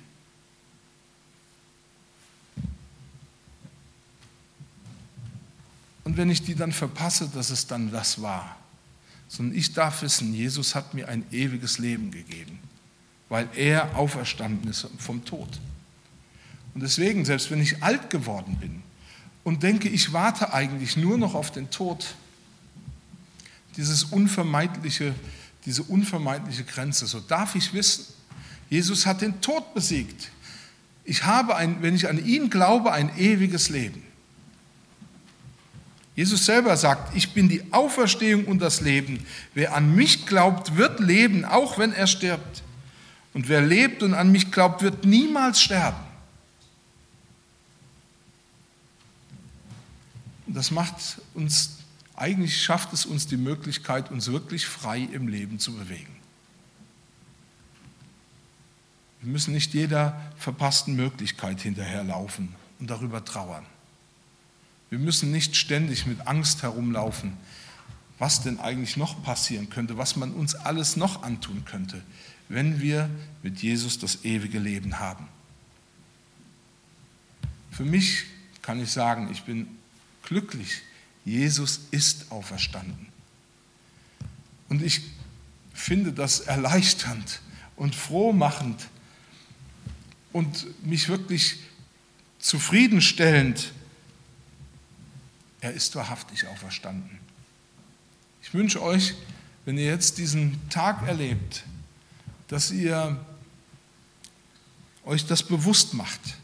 Und 6.05 6.17
wenn 6.17 6.31
ich 6.31 6.43
die 6.43 6.55
dann 6.55 6.73
verpasse, 6.73 7.29
dass 7.35 7.51
es 7.51 7.67
dann 7.67 7.91
das 7.91 8.23
war. 8.23 8.57
Sondern 9.29 9.59
ich 9.59 9.75
darf 9.75 10.01
wissen, 10.01 10.33
Jesus 10.33 10.75
hat 10.75 10.95
mir 10.95 11.07
ein 11.07 11.23
ewiges 11.31 11.79
Leben 11.79 12.11
gegeben, 12.11 12.59
weil 13.29 13.49
er 13.55 13.97
auferstanden 13.97 14.71
ist 14.71 14.87
vom 14.99 15.25
Tod. 15.25 15.49
Und 16.75 16.83
deswegen, 16.83 17.25
selbst 17.25 17.51
wenn 17.51 17.61
ich 17.61 17.83
alt 17.83 18.11
geworden 18.11 18.57
bin 18.61 18.83
und 19.45 19.63
denke, 19.63 19.89
ich 19.89 20.13
warte 20.13 20.53
eigentlich 20.53 20.97
nur 20.97 21.19
noch 21.19 21.35
auf 21.35 21.51
den 21.51 21.71
Tod, 21.71 22.15
dieses 23.77 24.05
unvermeidliche, 24.05 25.15
diese 25.65 25.83
unvermeidliche 25.83 26.65
Grenze, 26.65 27.07
so 27.07 27.21
darf 27.21 27.55
ich 27.55 27.73
wissen, 27.75 28.07
Jesus 28.71 29.07
hat 29.07 29.23
den 29.23 29.41
Tod 29.41 29.75
besiegt. 29.75 30.31
Ich 31.05 31.25
habe, 31.25 31.57
ein, 31.57 31.83
wenn 31.83 31.95
ich 31.95 32.09
an 32.09 32.25
ihn 32.25 32.51
glaube, 32.51 32.93
ein 32.93 33.17
ewiges 33.19 33.71
Leben. 33.71 34.03
Jesus 36.15 36.45
selber 36.45 36.77
sagt, 36.77 37.17
ich 37.17 37.33
bin 37.33 37.49
die 37.49 37.63
Auferstehung 37.73 38.45
und 38.47 38.59
das 38.59 38.81
Leben. 38.81 39.25
Wer 39.55 39.75
an 39.75 39.95
mich 39.95 40.27
glaubt, 40.27 40.77
wird 40.77 41.01
leben, 41.01 41.45
auch 41.45 41.79
wenn 41.79 41.93
er 41.93 42.09
stirbt. 42.09 42.63
Und 43.39 43.49
wer 43.49 43.61
lebt 43.61 44.03
und 44.03 44.15
an 44.15 44.33
mich 44.33 44.51
glaubt, 44.51 44.83
wird 44.83 45.05
niemals 45.05 45.63
sterben. 45.63 46.05
Und 50.49 50.55
das 50.55 50.73
macht 50.73 51.21
uns, 51.35 51.77
eigentlich 52.17 52.61
schafft 52.61 52.93
es 52.93 53.07
uns 53.07 53.29
die 53.29 53.37
Möglichkeit, 53.37 54.11
uns 54.11 54.27
wirklich 54.27 54.67
frei 54.67 55.09
im 55.13 55.29
Leben 55.29 55.61
zu 55.61 55.73
bewegen. 55.73 56.17
Wir 59.21 59.31
müssen 59.31 59.55
nicht 59.55 59.73
jeder 59.73 60.21
verpassten 60.37 60.97
Möglichkeit 60.97 61.61
hinterherlaufen 61.61 62.57
und 62.81 62.91
darüber 62.91 63.25
trauern. 63.25 63.65
Wir 64.91 64.99
müssen 64.99 65.31
nicht 65.31 65.55
ständig 65.55 66.07
mit 66.07 66.27
Angst 66.27 66.65
herumlaufen, 66.65 67.37
was 68.19 68.43
denn 68.43 68.59
eigentlich 68.61 68.97
noch 68.97 69.23
passieren 69.23 69.71
könnte, 69.71 69.97
was 69.97 70.17
man 70.17 70.33
uns 70.33 70.55
alles 70.55 70.97
noch 70.97 71.23
antun 71.23 71.65
könnte, 71.65 72.03
wenn 72.49 72.81
wir 72.81 73.09
mit 73.43 73.63
Jesus 73.63 73.99
das 73.99 74.25
ewige 74.25 74.59
Leben 74.59 74.99
haben. 74.99 75.29
Für 77.71 77.85
mich 77.85 78.25
kann 78.63 78.83
ich 78.83 78.91
sagen, 78.91 79.29
ich 79.31 79.43
bin 79.45 79.69
glücklich. 80.23 80.83
Jesus 81.25 81.81
ist 81.91 82.33
auferstanden. 82.33 83.07
Und 84.69 84.83
ich 84.83 85.03
finde 85.73 86.13
das 86.13 86.41
erleichternd 86.41 87.41
und 87.77 87.95
frohmachend 87.95 88.89
und 90.33 90.67
mich 90.85 91.09
wirklich 91.09 91.59
zufriedenstellend, 92.39 93.73
er 95.61 95.73
ist 95.73 95.95
wahrhaftig 95.97 96.47
auferstanden. 96.47 97.18
Ich 98.49 98.55
wünsche 98.55 98.83
euch, 98.83 99.13
wenn 99.67 99.77
ihr 99.77 99.85
jetzt 99.85 100.17
diesen 100.17 100.59
Tag 100.71 101.07
erlebt, 101.07 101.65
dass 102.47 102.71
ihr 102.71 103.23
euch 105.05 105.27
das 105.27 105.43
bewusst 105.43 105.93
macht. 105.93 106.39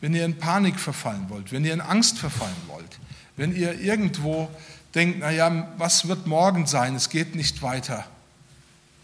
Wenn 0.00 0.16
ihr 0.16 0.24
in 0.24 0.36
Panik 0.36 0.80
verfallen 0.80 1.26
wollt, 1.28 1.52
wenn 1.52 1.64
ihr 1.64 1.72
in 1.72 1.80
Angst 1.80 2.18
verfallen 2.18 2.56
wollt, 2.66 2.98
wenn 3.36 3.54
ihr 3.54 3.78
irgendwo 3.78 4.50
denkt, 4.96 5.20
naja, 5.20 5.72
was 5.78 6.08
wird 6.08 6.26
morgen 6.26 6.66
sein, 6.66 6.96
es 6.96 7.08
geht 7.08 7.36
nicht 7.36 7.62
weiter. 7.62 8.04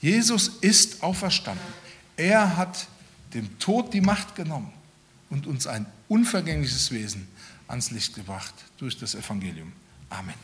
Jesus 0.00 0.48
ist 0.60 1.04
auferstanden. 1.04 1.64
Er 2.16 2.56
hat 2.56 2.88
dem 3.32 3.60
Tod 3.60 3.94
die 3.94 4.00
Macht 4.00 4.34
genommen 4.34 4.72
und 5.30 5.46
uns 5.46 5.68
ein 5.68 5.86
unvergängliches 6.08 6.90
Wesen 6.90 7.28
ans 7.68 7.92
Licht 7.92 8.16
gebracht 8.16 8.54
durch 8.76 8.98
das 8.98 9.14
Evangelium. 9.14 9.72
Amen. 10.10 10.34